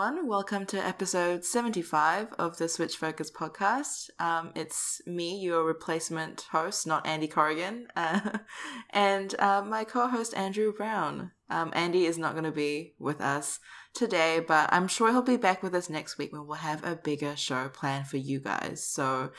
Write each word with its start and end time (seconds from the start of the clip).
everyone. 0.00 0.28
Welcome 0.28 0.64
to 0.66 0.78
episode 0.78 1.44
75 1.44 2.32
of 2.38 2.56
the 2.56 2.70
Switch 2.70 2.96
Focus 2.96 3.30
podcast. 3.30 4.08
Um, 4.18 4.50
it's 4.54 5.02
me, 5.06 5.38
your 5.38 5.62
replacement 5.62 6.46
host, 6.52 6.86
not 6.86 7.06
Andy 7.06 7.28
Corrigan, 7.28 7.86
uh, 7.94 8.38
and 8.90 9.34
uh, 9.38 9.60
my 9.62 9.84
co 9.84 10.08
host, 10.08 10.34
Andrew 10.34 10.72
Brown. 10.72 11.32
Um, 11.50 11.70
Andy 11.74 12.06
is 12.06 12.16
not 12.16 12.32
going 12.32 12.44
to 12.44 12.50
be 12.50 12.94
with 12.98 13.20
us 13.20 13.58
today, 13.92 14.40
but 14.40 14.72
I'm 14.72 14.88
sure 14.88 15.10
he'll 15.10 15.20
be 15.20 15.36
back 15.36 15.62
with 15.62 15.74
us 15.74 15.90
next 15.90 16.16
week 16.16 16.32
when 16.32 16.46
we'll 16.46 16.56
have 16.56 16.82
a 16.82 16.96
bigger 16.96 17.36
show 17.36 17.68
planned 17.68 18.06
for 18.06 18.16
you 18.16 18.40
guys. 18.40 18.82
So, 18.82 19.32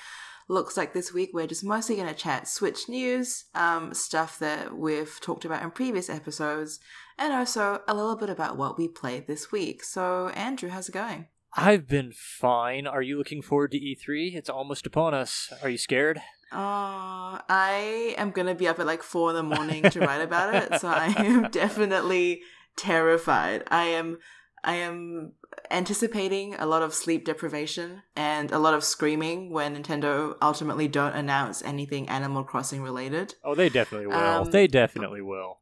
looks 0.47 0.77
like 0.77 0.93
this 0.93 1.11
week 1.11 1.31
we're 1.33 1.47
just 1.47 1.63
mostly 1.63 1.95
going 1.95 2.07
to 2.07 2.13
chat 2.13 2.47
Switch 2.47 2.87
news, 2.87 3.45
um, 3.55 3.95
stuff 3.95 4.37
that 4.37 4.77
we've 4.77 5.19
talked 5.21 5.45
about 5.45 5.63
in 5.63 5.71
previous 5.71 6.09
episodes, 6.09 6.79
and 7.21 7.33
also 7.33 7.81
a 7.87 7.93
little 7.93 8.15
bit 8.15 8.29
about 8.29 8.57
what 8.57 8.77
we 8.77 8.87
played 8.87 9.27
this 9.27 9.51
week. 9.51 9.83
So, 9.83 10.29
Andrew, 10.29 10.69
how's 10.69 10.89
it 10.89 10.93
going? 10.93 11.27
I've 11.55 11.87
been 11.87 12.11
fine. 12.13 12.87
Are 12.87 13.01
you 13.01 13.17
looking 13.17 13.41
forward 13.43 13.71
to 13.71 13.79
E3? 13.79 14.35
It's 14.35 14.49
almost 14.49 14.87
upon 14.87 15.13
us. 15.13 15.53
Are 15.61 15.69
you 15.69 15.77
scared? 15.77 16.17
Uh, 16.51 17.39
I 17.47 18.15
am 18.17 18.31
going 18.31 18.47
to 18.47 18.55
be 18.55 18.67
up 18.67 18.79
at 18.79 18.87
like 18.87 19.03
four 19.03 19.29
in 19.29 19.35
the 19.35 19.43
morning 19.43 19.83
to 19.83 19.99
write 19.99 20.21
about 20.21 20.55
it, 20.55 20.81
so 20.81 20.87
I 20.87 21.13
am 21.17 21.43
definitely 21.51 22.41
terrified. 22.75 23.63
I 23.69 23.83
am. 23.83 24.17
I 24.63 24.75
am 24.75 25.33
anticipating 25.71 26.53
a 26.55 26.67
lot 26.67 26.83
of 26.83 26.93
sleep 26.93 27.25
deprivation 27.25 28.03
and 28.15 28.51
a 28.51 28.59
lot 28.59 28.75
of 28.75 28.83
screaming 28.83 29.51
when 29.51 29.75
Nintendo 29.75 30.35
ultimately 30.39 30.87
don't 30.87 31.15
announce 31.15 31.63
anything 31.63 32.07
Animal 32.09 32.43
Crossing 32.43 32.83
related. 32.83 33.33
Oh, 33.43 33.55
they 33.55 33.69
definitely 33.69 34.07
will. 34.07 34.15
Um, 34.15 34.51
they 34.51 34.67
definitely 34.67 35.21
will. 35.21 35.57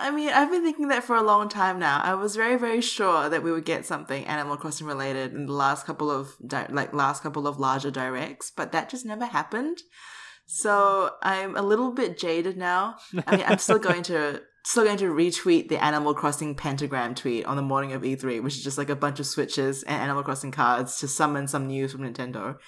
I 0.00 0.10
mean, 0.10 0.30
I've 0.30 0.50
been 0.50 0.64
thinking 0.64 0.88
that 0.88 1.04
for 1.04 1.16
a 1.16 1.22
long 1.22 1.48
time 1.48 1.78
now. 1.78 2.00
I 2.02 2.14
was 2.14 2.36
very, 2.36 2.56
very 2.56 2.80
sure 2.80 3.28
that 3.28 3.42
we 3.42 3.52
would 3.52 3.64
get 3.64 3.86
something 3.86 4.24
Animal 4.26 4.56
Crossing 4.56 4.86
related 4.86 5.32
in 5.32 5.46
the 5.46 5.52
last 5.52 5.86
couple 5.86 6.10
of 6.10 6.36
di- 6.44 6.66
like 6.70 6.92
last 6.92 7.22
couple 7.22 7.46
of 7.46 7.58
larger 7.58 7.90
directs, 7.90 8.50
but 8.50 8.72
that 8.72 8.88
just 8.88 9.04
never 9.04 9.26
happened. 9.26 9.82
So 10.46 11.10
I'm 11.22 11.56
a 11.56 11.62
little 11.62 11.92
bit 11.92 12.18
jaded 12.18 12.56
now. 12.56 12.96
I 13.26 13.36
mean, 13.36 13.44
I'm 13.46 13.58
still 13.58 13.78
going 13.90 14.02
to 14.04 14.42
still 14.64 14.84
going 14.84 14.98
to 14.98 15.12
retweet 15.12 15.68
the 15.68 15.82
Animal 15.82 16.14
Crossing 16.14 16.54
pentagram 16.54 17.14
tweet 17.14 17.46
on 17.46 17.56
the 17.56 17.62
morning 17.62 17.92
of 17.92 18.02
E3, 18.02 18.42
which 18.42 18.56
is 18.56 18.64
just 18.64 18.78
like 18.78 18.90
a 18.90 18.96
bunch 18.96 19.20
of 19.20 19.26
switches 19.26 19.82
and 19.84 20.02
Animal 20.02 20.22
Crossing 20.22 20.50
cards 20.50 20.98
to 20.98 21.08
summon 21.08 21.46
some 21.46 21.66
news 21.66 21.92
from 21.92 22.02
Nintendo. 22.02 22.58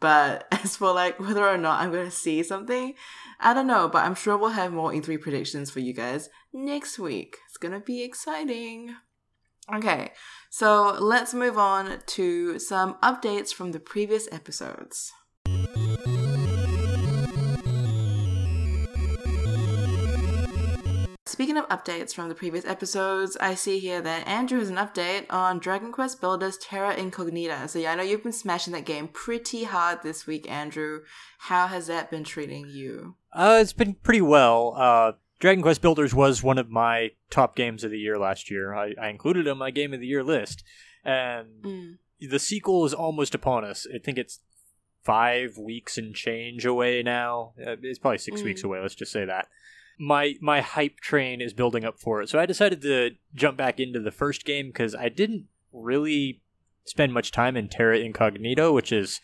But 0.00 0.46
as 0.64 0.76
for 0.76 0.92
like 0.92 1.20
whether 1.20 1.46
or 1.46 1.58
not 1.58 1.80
I'm 1.80 1.92
going 1.92 2.06
to 2.06 2.10
see 2.10 2.42
something, 2.42 2.94
I 3.38 3.54
don't 3.54 3.66
know. 3.66 3.88
But 3.88 4.04
I'm 4.04 4.14
sure 4.14 4.36
we'll 4.36 4.50
have 4.50 4.72
more 4.72 4.92
E3 4.92 5.20
predictions 5.20 5.70
for 5.70 5.80
you 5.80 5.92
guys 5.92 6.28
next 6.52 6.98
week. 6.98 7.38
It's 7.46 7.58
going 7.58 7.74
to 7.74 7.80
be 7.80 8.02
exciting. 8.02 8.96
Okay, 9.72 10.10
so 10.48 10.96
let's 10.98 11.32
move 11.32 11.56
on 11.56 12.00
to 12.04 12.58
some 12.58 12.94
updates 13.02 13.54
from 13.54 13.70
the 13.70 13.78
previous 13.78 14.26
episodes. 14.32 15.12
Speaking 21.40 21.56
of 21.56 21.66
updates 21.68 22.14
from 22.14 22.28
the 22.28 22.34
previous 22.34 22.66
episodes, 22.66 23.34
I 23.40 23.54
see 23.54 23.78
here 23.78 24.02
that 24.02 24.28
Andrew 24.28 24.58
has 24.58 24.68
an 24.68 24.76
update 24.76 25.24
on 25.30 25.58
Dragon 25.58 25.90
Quest 25.90 26.20
Builders 26.20 26.58
Terra 26.58 26.94
Incognita. 26.94 27.66
So 27.66 27.78
yeah, 27.78 27.92
I 27.92 27.94
know 27.94 28.02
you've 28.02 28.22
been 28.22 28.30
smashing 28.30 28.74
that 28.74 28.84
game 28.84 29.08
pretty 29.08 29.64
hard 29.64 30.02
this 30.02 30.26
week, 30.26 30.50
Andrew. 30.50 31.00
How 31.38 31.66
has 31.68 31.86
that 31.86 32.10
been 32.10 32.24
treating 32.24 32.68
you? 32.68 33.14
Uh, 33.32 33.56
it's 33.58 33.72
been 33.72 33.94
pretty 33.94 34.20
well. 34.20 34.74
Uh, 34.76 35.12
Dragon 35.38 35.62
Quest 35.62 35.80
Builders 35.80 36.12
was 36.12 36.42
one 36.42 36.58
of 36.58 36.68
my 36.68 37.12
top 37.30 37.56
games 37.56 37.84
of 37.84 37.90
the 37.90 37.98
year 37.98 38.18
last 38.18 38.50
year. 38.50 38.74
I, 38.74 38.92
I 39.00 39.08
included 39.08 39.46
it 39.46 39.50
on 39.50 39.56
my 39.56 39.70
game 39.70 39.94
of 39.94 40.00
the 40.00 40.06
year 40.06 40.22
list, 40.22 40.62
and 41.06 41.48
mm. 41.62 41.98
the 42.20 42.38
sequel 42.38 42.84
is 42.84 42.92
almost 42.92 43.34
upon 43.34 43.64
us. 43.64 43.86
I 43.94 43.96
think 43.96 44.18
it's 44.18 44.40
five 45.04 45.56
weeks 45.56 45.96
and 45.96 46.14
change 46.14 46.66
away 46.66 47.02
now. 47.02 47.54
Uh, 47.58 47.76
it's 47.80 47.98
probably 47.98 48.18
six 48.18 48.42
mm. 48.42 48.44
weeks 48.44 48.62
away. 48.62 48.78
Let's 48.78 48.94
just 48.94 49.10
say 49.10 49.24
that 49.24 49.48
my 50.00 50.34
my 50.40 50.62
hype 50.62 50.98
train 51.00 51.42
is 51.42 51.52
building 51.52 51.84
up 51.84 52.00
for 52.00 52.22
it. 52.22 52.28
So 52.30 52.38
I 52.38 52.46
decided 52.46 52.80
to 52.82 53.10
jump 53.34 53.58
back 53.58 53.78
into 53.78 54.00
the 54.00 54.10
first 54.10 54.46
game 54.46 54.68
because 54.68 54.94
I 54.94 55.10
didn't 55.10 55.44
really 55.72 56.40
spend 56.84 57.12
much 57.12 57.30
time 57.30 57.56
in 57.56 57.68
Terra 57.68 57.98
Incognita, 57.98 58.72
which 58.72 58.90
is 58.90 59.20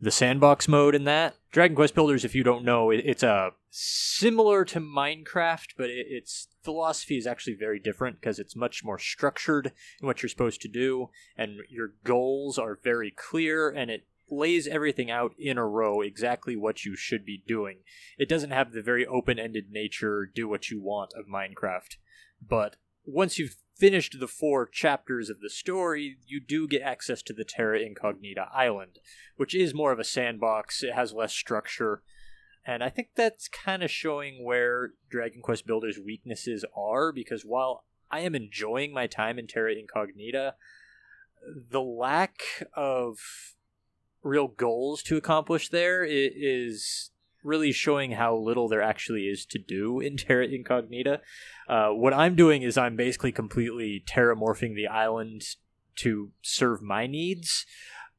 the 0.00 0.12
sandbox 0.12 0.68
mode 0.68 0.94
in 0.94 1.04
that. 1.04 1.34
Dragon 1.50 1.74
Quest 1.74 1.94
Builders, 1.94 2.24
if 2.24 2.34
you 2.34 2.44
don't 2.44 2.64
know, 2.64 2.90
it, 2.90 3.02
it's 3.04 3.24
a 3.24 3.50
similar 3.70 4.64
to 4.66 4.80
Minecraft, 4.80 5.74
but 5.76 5.90
it, 5.90 6.06
its 6.08 6.46
philosophy 6.62 7.18
is 7.18 7.26
actually 7.26 7.54
very 7.54 7.80
different 7.80 8.20
because 8.20 8.38
it's 8.38 8.56
much 8.56 8.84
more 8.84 8.98
structured 8.98 9.72
in 10.00 10.06
what 10.06 10.22
you're 10.22 10.30
supposed 10.30 10.62
to 10.62 10.68
do, 10.68 11.10
and 11.36 11.58
your 11.68 11.94
goals 12.04 12.56
are 12.56 12.78
very 12.82 13.10
clear, 13.10 13.68
and 13.68 13.90
it 13.90 14.06
lays 14.30 14.66
everything 14.66 15.10
out 15.10 15.32
in 15.38 15.58
a 15.58 15.66
row 15.66 16.00
exactly 16.00 16.56
what 16.56 16.84
you 16.84 16.96
should 16.96 17.24
be 17.24 17.42
doing. 17.46 17.78
It 18.18 18.28
doesn't 18.28 18.50
have 18.50 18.72
the 18.72 18.82
very 18.82 19.06
open 19.06 19.38
ended 19.38 19.70
nature, 19.70 20.30
do 20.32 20.48
what 20.48 20.70
you 20.70 20.80
want 20.80 21.12
of 21.14 21.26
Minecraft. 21.26 21.96
But 22.46 22.76
once 23.04 23.38
you've 23.38 23.56
finished 23.76 24.20
the 24.20 24.28
four 24.28 24.66
chapters 24.66 25.30
of 25.30 25.40
the 25.40 25.50
story, 25.50 26.18
you 26.26 26.40
do 26.40 26.68
get 26.68 26.82
access 26.82 27.22
to 27.22 27.32
the 27.32 27.44
Terra 27.44 27.80
Incognita 27.80 28.46
Island, 28.52 28.98
which 29.36 29.54
is 29.54 29.74
more 29.74 29.90
of 29.90 29.98
a 29.98 30.04
sandbox, 30.04 30.82
it 30.82 30.94
has 30.94 31.12
less 31.12 31.32
structure. 31.32 32.02
And 32.66 32.84
I 32.84 32.90
think 32.90 33.08
that's 33.16 33.48
kind 33.48 33.82
of 33.82 33.90
showing 33.90 34.44
where 34.44 34.90
Dragon 35.08 35.40
Quest 35.40 35.66
Builder's 35.66 35.98
weaknesses 35.98 36.64
are, 36.76 37.10
because 37.10 37.42
while 37.42 37.84
I 38.10 38.20
am 38.20 38.34
enjoying 38.34 38.92
my 38.92 39.06
time 39.06 39.38
in 39.38 39.46
Terra 39.46 39.72
Incognita, 39.74 40.54
the 41.70 41.80
lack 41.80 42.42
of 42.74 43.18
real 44.22 44.48
goals 44.48 45.02
to 45.04 45.16
accomplish 45.16 45.68
there 45.68 46.04
is 46.04 47.10
really 47.42 47.72
showing 47.72 48.12
how 48.12 48.36
little 48.36 48.68
there 48.68 48.82
actually 48.82 49.22
is 49.22 49.46
to 49.46 49.58
do 49.58 50.00
in 50.00 50.16
Terra 50.16 50.46
Incognita. 50.46 51.20
Uh, 51.68 51.88
what 51.88 52.14
I'm 52.14 52.34
doing 52.34 52.62
is 52.62 52.76
I'm 52.76 52.96
basically 52.96 53.32
completely 53.32 54.02
terramorphing 54.06 54.74
the 54.74 54.88
island 54.88 55.42
to 55.96 56.30
serve 56.42 56.82
my 56.82 57.06
needs. 57.06 57.66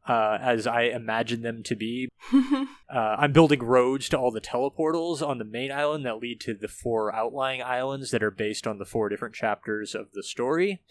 Uh, 0.08 0.40
as 0.42 0.66
I 0.66 0.86
imagine 0.86 1.44
them 1.44 1.62
to 1.62 1.76
be. 1.76 2.10
uh, 2.34 2.66
I'm 2.90 3.34
building 3.34 3.62
roads 3.62 4.10
to 4.10 4.18
all 4.18 4.32
the 4.32 4.42
teleportals 4.42 5.22
on 5.22 5.38
the 5.38 5.46
main 5.46 5.72
island 5.72 6.08
that 6.08 6.18
lead 6.18 6.42
to 6.42 6.56
the 6.56 6.68
four 6.68 7.14
outlying 7.14 7.62
islands 7.62 8.10
that 8.10 8.24
are 8.24 8.32
based 8.32 8.66
on 8.66 8.80
the 8.80 8.86
four 8.86 9.10
different 9.10 9.36
chapters 9.36 9.94
of 9.94 10.12
the 10.14 10.24
story. 10.24 10.82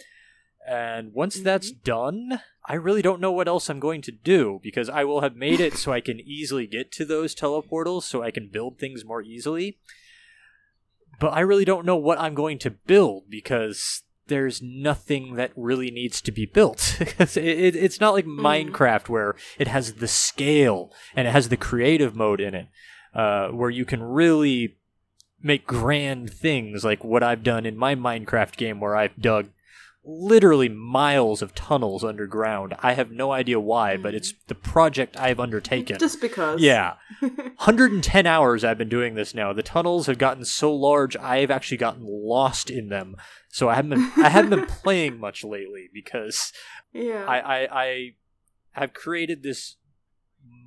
And 0.67 1.13
once 1.13 1.37
mm-hmm. 1.37 1.45
that's 1.45 1.71
done, 1.71 2.41
I 2.67 2.75
really 2.75 3.03
don't 3.03 3.21
know 3.21 3.33
what 3.33 3.49
else 3.49 3.69
I'm 3.69 3.81
going 3.81 4.03
to 4.03 4.13
do 4.13 4.61
because 4.63 4.89
I 4.89 5.05
will 5.05 5.23
have 5.23 5.35
made 5.35 5.61
it 5.61 5.75
so 5.75 5.93
I 5.93 6.01
can 6.01 6.21
easily 6.21 6.67
get 6.67 6.93
to 6.93 7.05
those 7.05 7.35
teleportals 7.35 8.03
so 8.03 8.23
I 8.23 8.31
can 8.31 8.49
build 8.49 8.79
things 8.79 9.05
more 9.05 9.23
easily. 9.23 9.79
But 11.19 11.33
I 11.33 11.41
really 11.41 11.65
don't 11.65 11.87
know 11.87 11.97
what 11.97 12.21
I'm 12.21 12.35
going 12.35 12.59
to 12.61 12.71
build 12.71 13.25
because 13.29 14.03
there's 14.27 14.63
nothing 14.63 15.35
that 15.35 15.53
really 15.57 15.91
needs 15.91 16.23
to 16.23 16.33
be 16.33 16.47
built. 16.47 16.97
it, 17.01 17.37
it, 17.37 17.77
it's 17.77 18.01
not 18.01 18.15
like 18.15 18.25
mm. 18.25 18.39
Minecraft 18.39 19.09
where 19.09 19.35
it 19.59 19.69
has 19.69 19.95
the 19.95 20.09
scale 20.09 20.93
and 21.15 21.27
it 21.27 21.33
has 21.33 21.49
the 21.49 21.57
creative 21.57 22.15
mode 22.15 22.41
in 22.41 22.55
it, 22.55 22.69
uh, 23.15 23.49
where 23.49 23.71
you 23.71 23.85
can 23.85 24.03
really 24.03 24.77
make 25.43 25.67
grand 25.67 26.31
things 26.33 26.85
like 26.85 27.03
what 27.03 27.23
I've 27.23 27.43
done 27.43 27.67
in 27.67 27.77
my 27.77 27.95
Minecraft 27.95 28.57
game 28.57 28.81
where 28.81 28.95
I've 28.95 29.21
dug 29.21 29.49
literally 30.05 30.69
miles 30.69 31.43
of 31.43 31.55
tunnels 31.55 32.03
underground. 32.03 32.75
I 32.79 32.95
have 32.95 33.11
no 33.11 33.33
idea 33.33 33.61
why, 33.61 33.97
but 33.97 34.15
it's 34.15 34.33
mm. 34.33 34.37
the 34.47 34.55
project 34.55 35.19
I've 35.19 35.41
undertaken. 35.41 35.99
Just 35.99 36.21
because. 36.21 36.61
Yeah. 36.61 36.95
110 37.21 38.27
hours 38.27 38.65
I've 38.65 38.79
been 38.79 38.89
doing 38.89 39.15
this 39.15 39.35
now. 39.35 39.53
The 39.53 39.63
tunnels 39.63 40.07
have 40.07 40.19
gotten 40.19 40.45
so 40.45 40.75
large 40.75 41.17
I've 41.17 41.51
actually 41.51 41.77
gotten 41.77 42.05
lost 42.07 42.71
in 42.71 42.89
them. 42.89 43.17
So 43.49 43.69
I 43.69 43.75
haven't 43.75 43.91
been 43.91 44.25
I 44.25 44.29
haven't 44.29 44.51
been 44.51 44.67
playing 44.83 45.19
much 45.19 45.45
lately 45.45 45.89
because 45.93 46.53
yeah. 46.93 47.25
I, 47.27 47.41
I 47.41 47.83
I 47.83 48.11
have 48.73 48.95
created 48.95 49.43
this 49.43 49.77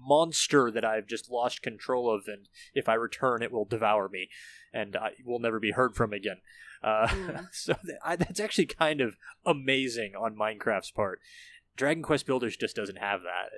monster 0.05 0.69
that 0.69 0.85
I've 0.85 1.07
just 1.07 1.31
lost 1.31 1.61
control 1.61 2.13
of 2.13 2.23
and 2.27 2.47
if 2.73 2.89
I 2.89 2.93
return 2.95 3.41
it 3.41 3.51
will 3.51 3.65
devour 3.65 4.09
me 4.09 4.29
and 4.73 4.95
I 4.95 5.11
will 5.25 5.39
never 5.39 5.59
be 5.59 5.71
heard 5.71 5.95
from 5.95 6.13
again. 6.13 6.37
Uh, 6.83 7.07
mm. 7.07 7.47
so 7.51 7.75
I, 8.03 8.15
that's 8.15 8.39
actually 8.39 8.65
kind 8.65 9.01
of 9.01 9.15
amazing 9.45 10.13
on 10.15 10.35
Minecraft's 10.35 10.91
part. 10.91 11.19
Dragon 11.75 12.03
Quest 12.03 12.25
Builders 12.25 12.57
just 12.57 12.75
doesn't 12.75 12.99
have 12.99 13.21
that. 13.21 13.49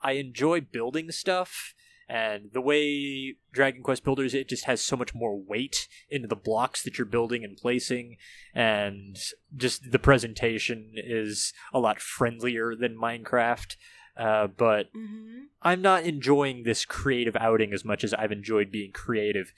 I 0.00 0.12
enjoy 0.12 0.60
building 0.60 1.10
stuff, 1.10 1.74
and 2.08 2.50
the 2.52 2.60
way 2.60 3.36
Dragon 3.52 3.82
Quest 3.82 4.04
Builders 4.04 4.34
it 4.34 4.48
just 4.48 4.66
has 4.66 4.80
so 4.80 4.96
much 4.96 5.14
more 5.14 5.36
weight 5.36 5.88
into 6.08 6.28
the 6.28 6.36
blocks 6.36 6.82
that 6.82 6.98
you're 6.98 7.06
building 7.06 7.42
and 7.42 7.56
placing, 7.56 8.16
and 8.54 9.16
just 9.56 9.90
the 9.90 9.98
presentation 9.98 10.92
is 10.94 11.52
a 11.72 11.80
lot 11.80 12.00
friendlier 12.00 12.74
than 12.76 12.96
Minecraft. 12.96 13.76
Uh, 14.16 14.46
but 14.46 14.86
mm-hmm. 14.94 15.40
I'm 15.60 15.82
not 15.82 16.04
enjoying 16.04 16.62
this 16.62 16.84
creative 16.86 17.36
outing 17.36 17.74
as 17.74 17.84
much 17.84 18.02
as 18.02 18.14
I've 18.14 18.32
enjoyed 18.32 18.70
being 18.70 18.92
creative 18.92 19.52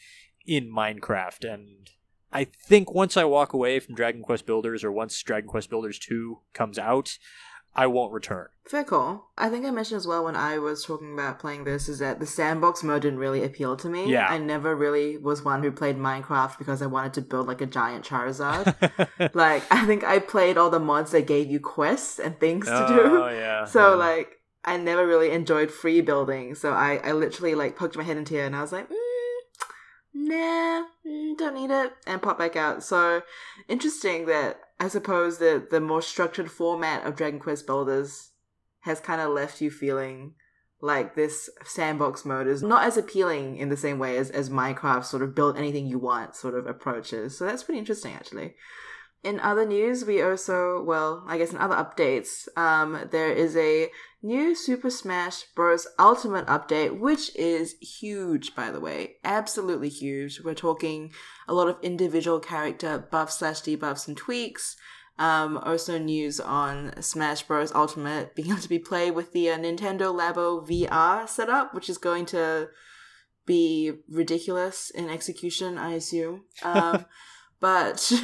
in 0.47 0.73
Minecraft, 0.73 1.53
and 1.53 1.91
I 2.33 2.45
think 2.45 2.93
once 2.93 3.17
I 3.17 3.25
walk 3.25 3.53
away 3.53 3.81
from 3.81 3.95
Dragon 3.95 4.23
Quest 4.23 4.47
Builders 4.47 4.85
or 4.85 4.93
once 4.93 5.21
Dragon 5.23 5.49
Quest 5.49 5.71
Builders 5.71 5.99
2 5.99 6.39
comes 6.53 6.79
out, 6.79 7.19
I 7.75 7.87
won't 7.87 8.13
return. 8.13 8.49
Fair 8.67 8.85
call. 8.85 9.31
I 9.39 9.49
think 9.49 9.65
I 9.65 9.71
mentioned 9.71 9.99
as 9.99 10.07
well 10.07 10.25
when 10.25 10.37
I 10.37 10.59
was 10.59 10.85
talking 10.85 11.13
about 11.15 11.39
playing 11.39 11.65
this 11.65 11.89
is 11.89 12.01
that 12.01 12.19
the 12.19 12.27
sandbox 12.27 12.83
mode 12.83 13.03
didn't 13.03 13.21
really 13.21 13.45
appeal 13.45 13.77
to 13.77 13.89
me. 13.89 14.11
Yeah. 14.11 14.27
I 14.27 14.39
never 14.39 14.75
really 14.75 15.17
was 15.17 15.45
one 15.45 15.63
who 15.63 15.71
played 15.71 15.97
Minecraft 15.97 16.59
because 16.59 16.83
I 16.83 16.87
wanted 16.87 17.15
to 17.15 17.23
build 17.23 17.47
like 17.47 17.61
a 17.61 17.67
giant 17.67 18.05
Charizard. 18.05 18.75
like 19.35 19.63
I 19.71 19.87
think 19.87 20.05
I 20.05 20.19
played 20.19 20.59
all 20.59 20.71
the 20.71 20.81
mods 20.81 21.13
that 21.13 21.27
gave 21.27 21.51
you 21.51 21.61
quests 21.61 22.19
and 22.19 22.39
things 22.41 22.67
to 22.67 22.85
do. 22.89 23.23
Oh, 23.23 23.29
yeah. 23.29 23.65
So 23.69 23.91
yeah. 23.91 23.95
like 23.95 24.39
I 24.65 24.77
never 24.77 25.07
really 25.07 25.31
enjoyed 25.31 25.71
free 25.71 26.01
building. 26.01 26.55
So 26.57 26.73
I, 26.73 27.01
I 27.05 27.13
literally 27.13 27.55
like 27.55 27.77
poked 27.77 27.97
my 27.97 28.03
head 28.03 28.17
into 28.17 28.35
here 28.35 28.45
and 28.45 28.57
I 28.57 28.61
was 28.61 28.73
like, 28.73 28.89
mm, 28.91 29.08
nah, 30.27 30.85
mm, 31.07 31.37
don't 31.37 31.55
need 31.55 31.71
it, 31.71 31.93
and 32.07 32.23
pop 32.23 32.39
back 32.39 32.57
out. 32.57 32.83
So 32.83 33.23
interesting 33.69 34.27
that 34.27 34.61
I 34.81 34.89
suppose 34.89 35.39
that 35.39 35.71
the 35.71 35.81
more 35.81 36.03
structured 36.03 36.51
format 36.51 37.07
of 37.07 37.17
Dragon 37.17 37.41
Quest 37.41 37.67
Builders 37.67 38.31
has 38.81 39.01
kind 39.01 39.21
of 39.21 39.31
left 39.31 39.61
you 39.61 39.71
feeling 39.71 40.35
like 40.81 41.15
this 41.15 41.51
sandbox 41.65 42.25
mode 42.25 42.47
is 42.47 42.63
not 42.63 42.85
as 42.85 42.97
appealing 42.97 43.57
in 43.57 43.69
the 43.69 43.77
same 43.77 43.99
way 43.99 44.17
as, 44.17 44.31
as 44.31 44.49
Minecraft 44.49 45.05
sort 45.05 45.23
of 45.23 45.35
build 45.35 45.57
anything 45.57 45.87
you 45.87 45.99
want 45.99 46.37
sort 46.37 46.55
of 46.55 46.67
approaches. 46.67 47.37
So 47.37 47.45
that's 47.45 47.65
pretty 47.65 47.81
interesting 47.81 48.13
actually. 48.13 48.55
In 49.25 49.41
other 49.41 49.67
news, 49.67 50.05
we 50.05 50.23
also, 50.23 50.81
well, 50.83 51.25
I 51.27 51.39
guess 51.39 51.53
in 51.53 51.59
other 51.59 51.75
updates, 51.75 52.47
um, 52.57 53.09
there 53.11 53.33
is 53.33 53.57
a 53.57 53.91
new 54.23 54.55
Super 54.55 54.91
Smash 54.91 55.43
Bros. 55.57 55.89
Ultimate 55.99 56.47
update, 56.47 56.99
which 56.99 57.35
is 57.35 57.75
huge, 57.81 58.55
by 58.55 58.71
the 58.71 58.81
way. 58.81 59.17
Absolutely 59.25 59.89
huge. 59.89 60.41
We're 60.41 60.55
talking 60.55 61.13
a 61.49 61.55
lot 61.55 61.69
of 61.69 61.79
individual 61.83 62.39
character 62.39 63.07
buffs 63.11 63.41
slash 63.41 63.61
debuffs 63.63 64.07
and 64.07 64.17
tweaks. 64.17 64.77
Um, 65.19 65.59
also 65.59 65.99
news 65.99 66.39
on 66.39 67.03
Smash 67.03 67.43
Bros. 67.43 67.75
Ultimate 67.75 68.35
being 68.37 68.51
able 68.51 68.61
to 68.61 68.69
be 68.69 68.79
played 68.79 69.17
with 69.17 69.33
the 69.33 69.51
uh, 69.51 69.59
Nintendo 69.59 70.15
Labo 70.15 70.65
VR 70.67 71.29
setup, 71.29 71.75
which 71.75 71.91
is 71.91 71.99
going 71.99 72.25
to 72.27 72.69
be 73.47 73.93
ridiculous 74.09 74.91
in 74.91 75.11
execution, 75.11 75.77
I 75.77 75.95
assume. 75.95 76.45
Um, 76.63 77.05
but 77.61 78.13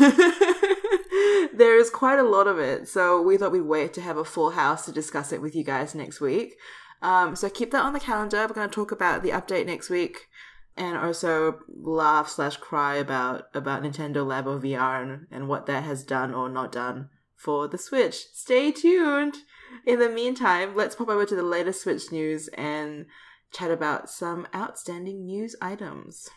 there 1.54 1.78
is 1.78 1.90
quite 1.90 2.18
a 2.18 2.24
lot 2.24 2.46
of 2.46 2.58
it. 2.58 2.88
So 2.88 3.20
we 3.20 3.36
thought 3.36 3.52
we'd 3.52 3.62
wait 3.62 3.92
to 3.94 4.00
have 4.00 4.16
a 4.16 4.24
full 4.24 4.50
house 4.50 4.84
to 4.86 4.92
discuss 4.92 5.32
it 5.32 5.42
with 5.42 5.54
you 5.54 5.64
guys 5.64 5.94
next 5.94 6.20
week. 6.20 6.54
Um, 7.02 7.36
so 7.36 7.50
keep 7.50 7.70
that 7.72 7.84
on 7.84 7.92
the 7.92 8.00
calendar. 8.00 8.46
We're 8.46 8.54
going 8.54 8.68
to 8.68 8.74
talk 8.74 8.90
about 8.92 9.22
the 9.22 9.30
update 9.30 9.66
next 9.66 9.90
week 9.90 10.28
and 10.76 10.96
also 10.96 11.60
laugh 11.68 12.28
slash 12.28 12.56
cry 12.56 12.96
about 12.96 13.44
about 13.54 13.82
Nintendo 13.82 14.26
Labo 14.26 14.60
VR 14.60 15.02
and, 15.02 15.26
and 15.30 15.48
what 15.48 15.66
that 15.66 15.84
has 15.84 16.02
done 16.02 16.34
or 16.34 16.48
not 16.48 16.72
done 16.72 17.10
for 17.36 17.68
the 17.68 17.78
Switch. 17.78 18.26
Stay 18.32 18.72
tuned. 18.72 19.36
In 19.86 19.98
the 19.98 20.08
meantime, 20.08 20.74
let's 20.74 20.96
pop 20.96 21.08
over 21.08 21.26
to 21.26 21.36
the 21.36 21.42
latest 21.42 21.82
Switch 21.82 22.10
news 22.10 22.48
and 22.48 23.06
chat 23.52 23.70
about 23.70 24.10
some 24.10 24.46
outstanding 24.54 25.26
news 25.26 25.54
items. 25.60 26.28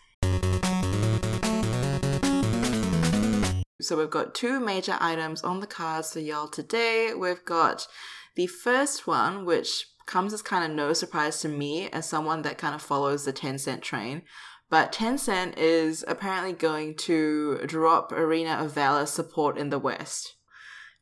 So 3.79 3.97
we've 3.97 4.09
got 4.09 4.33
two 4.33 4.59
major 4.59 4.97
items 4.99 5.43
on 5.43 5.59
the 5.59 5.67
cards 5.67 6.13
for 6.13 6.19
y'all 6.19 6.47
today. 6.47 7.13
We've 7.13 7.43
got 7.45 7.87
the 8.35 8.47
first 8.47 9.05
one, 9.05 9.45
which 9.45 9.85
comes 10.07 10.33
as 10.33 10.41
kind 10.41 10.63
of 10.63 10.75
no 10.75 10.93
surprise 10.93 11.41
to 11.41 11.49
me 11.49 11.89
as 11.89 12.07
someone 12.07 12.41
that 12.41 12.57
kind 12.57 12.73
of 12.73 12.81
follows 12.81 13.25
the 13.25 13.33
Tencent 13.33 13.81
train. 13.81 14.23
But 14.69 14.91
Tencent 14.91 15.57
is 15.57 16.03
apparently 16.07 16.53
going 16.53 16.95
to 16.95 17.59
drop 17.67 18.11
Arena 18.11 18.53
of 18.53 18.73
Valor 18.73 19.05
support 19.05 19.57
in 19.57 19.69
the 19.69 19.79
West 19.79 20.35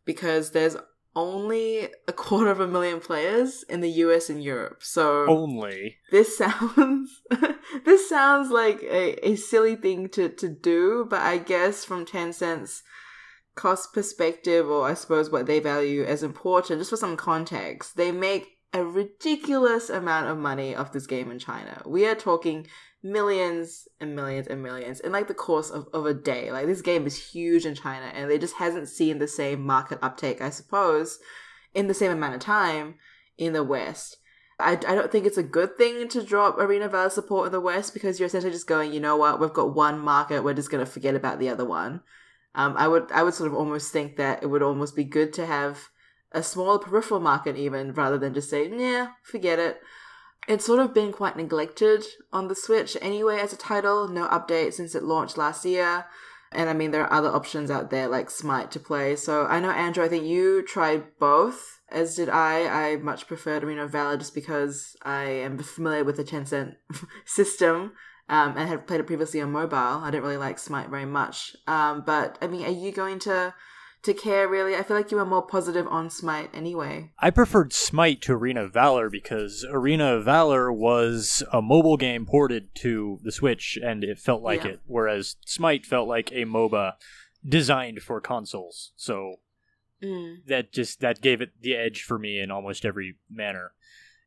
because 0.04 0.52
there's 0.52 0.76
only 1.16 1.90
a 2.08 2.14
quarter 2.14 2.52
of 2.52 2.60
a 2.60 2.68
million 2.68 3.00
players 3.00 3.64
in 3.70 3.82
the 3.82 3.90
US 3.90 4.30
and 4.30 4.44
Europe. 4.44 4.82
So 4.82 5.26
only 5.28 5.98
this 6.12 6.38
sounds 6.38 7.22
this 7.86 8.10
sounds 8.10 8.52
like 8.52 8.82
a, 8.84 9.30
a 9.30 9.36
silly 9.36 9.76
thing 9.76 10.10
to, 10.10 10.30
to 10.30 10.50
do, 10.50 11.08
but 11.10 11.22
I 11.22 11.38
guess 11.38 11.86
from 11.86 12.06
Tencent's 12.06 12.84
cost 13.56 13.94
perspective, 13.94 14.70
or 14.70 14.86
I 14.88 14.94
suppose 14.94 15.30
what 15.30 15.46
they 15.46 15.60
value 15.60 16.04
as 16.04 16.24
important, 16.24 16.82
just 16.82 16.90
for 16.90 16.98
some 16.98 17.18
context, 17.18 17.96
they 17.96 18.12
make 18.12 18.55
a 18.76 18.84
ridiculous 18.84 19.90
amount 19.90 20.28
of 20.28 20.38
money 20.38 20.76
off 20.76 20.92
this 20.92 21.08
game 21.08 21.32
in 21.32 21.40
China. 21.40 21.82
We 21.86 22.06
are 22.06 22.16
talking 22.16 22.68
millions 23.02 23.88
and 24.02 24.16
millions 24.16 24.48
and 24.48 24.62
millions 24.62 25.00
in 25.00 25.14
like 25.14 25.28
the 25.28 25.34
course 25.34 25.70
of, 25.70 25.88
of 25.94 26.06
a 26.06 26.14
day. 26.14 26.52
Like 26.52 26.66
this 26.66 26.82
game 26.82 27.08
is 27.08 27.32
huge 27.32 27.66
in 27.66 27.74
China 27.74 28.08
and 28.08 28.30
they 28.30 28.38
just 28.38 28.56
hasn't 28.56 28.90
seen 28.90 29.20
the 29.20 29.30
same 29.30 29.62
market 29.62 30.00
uptake, 30.02 30.42
I 30.42 30.50
suppose, 30.50 31.20
in 31.74 31.88
the 31.88 31.94
same 31.94 32.12
amount 32.12 32.36
of 32.36 32.42
time 32.42 32.96
in 33.38 33.54
the 33.54 33.64
West. 33.64 34.18
I, 34.60 34.72
I 34.74 34.96
don't 34.96 35.12
think 35.12 35.26
it's 35.26 35.38
a 35.38 35.44
good 35.44 35.78
thing 35.78 36.10
to 36.10 36.22
drop 36.24 36.58
Arena 36.58 36.90
Valor 36.90 37.10
support 37.10 37.46
in 37.46 37.52
the 37.54 37.62
West 37.62 37.94
because 37.94 38.20
you're 38.20 38.28
essentially 38.28 38.52
just 38.52 38.68
going, 38.68 38.92
you 38.92 39.00
know 39.00 39.16
what, 39.16 39.40
we've 39.40 39.54
got 39.54 39.74
one 39.74 40.00
market, 40.00 40.44
we're 40.44 40.54
just 40.54 40.72
gonna 40.72 40.86
forget 40.86 41.16
about 41.16 41.40
the 41.40 41.50
other 41.50 41.66
one. 41.66 42.02
Um, 42.56 42.76
I 42.78 42.90
would 42.90 43.10
I 43.14 43.24
would 43.24 43.34
sort 43.34 43.52
of 43.52 43.56
almost 43.58 43.94
think 43.94 44.18
that 44.18 44.44
it 44.44 44.48
would 44.48 44.64
almost 44.64 44.96
be 44.96 45.04
good 45.06 45.32
to 45.34 45.46
have 45.46 45.90
a 46.36 46.44
smaller 46.44 46.78
peripheral 46.78 47.20
market 47.20 47.56
even 47.56 47.94
rather 47.94 48.18
than 48.18 48.34
just 48.34 48.50
say, 48.50 48.70
yeah, 48.70 49.08
forget 49.24 49.58
it. 49.58 49.82
It's 50.48 50.66
sort 50.66 50.80
of 50.80 50.94
been 50.94 51.12
quite 51.12 51.38
neglected 51.38 52.04
on 52.32 52.50
the 52.50 52.56
Switch 52.56 52.96
anyway 53.02 53.40
as 53.40 53.54
a 53.54 53.58
title, 53.58 54.08
no 54.08 54.28
update 54.28 54.74
since 54.74 54.94
it 54.94 55.02
launched 55.02 55.38
last 55.38 55.66
year. 55.66 56.06
And 56.52 56.70
I 56.70 56.74
mean, 56.74 56.92
there 56.92 57.04
are 57.04 57.14
other 57.14 57.30
options 57.30 57.72
out 57.72 57.90
there 57.90 58.08
like 58.08 58.30
Smite 58.30 58.70
to 58.72 58.80
play. 58.80 59.16
So 59.16 59.46
I 59.46 59.60
know, 59.60 59.72
Andrew, 59.72 60.04
I 60.04 60.08
think 60.08 60.26
you 60.26 60.62
tried 60.62 61.18
both, 61.20 61.80
as 61.90 62.16
did 62.16 62.30
I. 62.30 62.92
I 62.92 62.96
much 62.98 63.28
preferred 63.28 63.64
Arena 63.64 63.88
Valor 63.88 64.18
just 64.18 64.36
because 64.36 64.96
I 65.02 65.24
am 65.24 65.58
familiar 65.58 66.04
with 66.04 66.18
the 66.18 66.24
Tencent 66.24 66.76
system 67.26 67.94
um, 68.30 68.56
and 68.58 68.70
had 68.70 68.88
played 68.88 69.00
it 69.00 69.08
previously 69.08 69.42
on 69.42 69.52
mobile. 69.52 69.78
I 69.78 70.12
didn't 70.12 70.24
really 70.24 70.38
like 70.38 70.60
Smite 70.60 70.90
very 70.90 71.06
much. 71.06 71.56
Um, 71.66 72.04
but 72.06 72.38
I 72.42 72.48
mean, 72.48 72.66
are 72.66 72.72
you 72.72 72.92
going 72.92 73.20
to 73.20 73.54
to 74.06 74.14
care 74.14 74.48
really? 74.48 74.76
I 74.76 74.84
feel 74.84 74.98
like 74.98 75.12
you 75.12 75.18
were 75.18 75.26
more 75.26 75.42
positive 75.46 75.88
on 75.88 76.10
Smite 76.10 76.50
anyway. 76.54 77.12
I 77.20 77.30
preferred 77.30 77.74
Smite 77.74 78.22
to 78.24 78.34
Arena 78.34 78.64
of 78.64 78.74
Valor 78.74 79.10
because 79.10 79.66
Arena 79.70 80.16
of 80.16 80.26
Valor 80.26 80.72
was 80.72 81.44
a 81.52 81.62
mobile 81.62 81.98
game 81.98 82.26
ported 82.26 82.74
to 82.76 83.20
the 83.24 83.32
Switch 83.32 83.78
and 83.84 84.04
it 84.04 84.20
felt 84.20 84.42
like 84.42 84.64
Yeah. 84.64 84.72
it, 84.72 84.80
whereas 84.86 85.36
Smite 85.46 85.86
felt 85.86 86.08
like 86.08 86.32
a 86.32 86.46
MOBA 86.46 86.94
designed 87.48 88.02
for 88.02 88.20
consoles. 88.22 88.92
So 88.96 89.36
Mm. 90.04 90.46
that 90.48 90.74
just 90.74 91.00
that 91.00 91.22
gave 91.22 91.42
it 91.42 91.52
the 91.62 91.74
edge 91.76 92.02
for 92.04 92.20
me 92.20 92.40
in 92.40 92.52
almost 92.52 92.86
every 92.86 93.16
manner. 93.30 93.72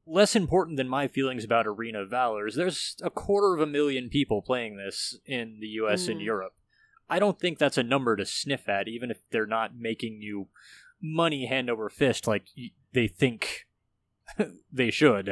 Less 0.07 0.35
important 0.35 0.79
than 0.79 0.89
my 0.89 1.07
feelings 1.07 1.45
about 1.45 1.67
Arena 1.67 2.01
of 2.03 2.11
Valor 2.11 2.47
is 2.47 2.55
there's 2.55 2.97
a 3.03 3.11
quarter 3.11 3.55
of 3.55 3.61
a 3.61 3.67
million 3.71 4.09
people 4.09 4.41
playing 4.41 4.79
this 4.79 5.19
in 5.27 5.59
the 5.61 5.67
US 5.83 6.09
and 6.09 6.21
Mm. 6.21 6.25
Europe. 6.25 6.55
I 7.11 7.19
don't 7.19 7.39
think 7.41 7.59
that's 7.59 7.79
a 7.79 7.83
number 7.83 8.17
to 8.17 8.27
sniff 8.27 8.69
at, 8.69 8.89
even 8.89 9.11
if 9.11 9.19
they're 9.31 9.47
not 9.47 9.77
making 9.77 10.21
you 10.21 10.49
money 11.01 11.47
hand 11.47 11.71
over 11.71 11.89
fist 11.89 12.27
like 12.27 12.45
they 12.93 13.07
think 13.09 13.67
they 14.73 14.91
should. 14.91 15.31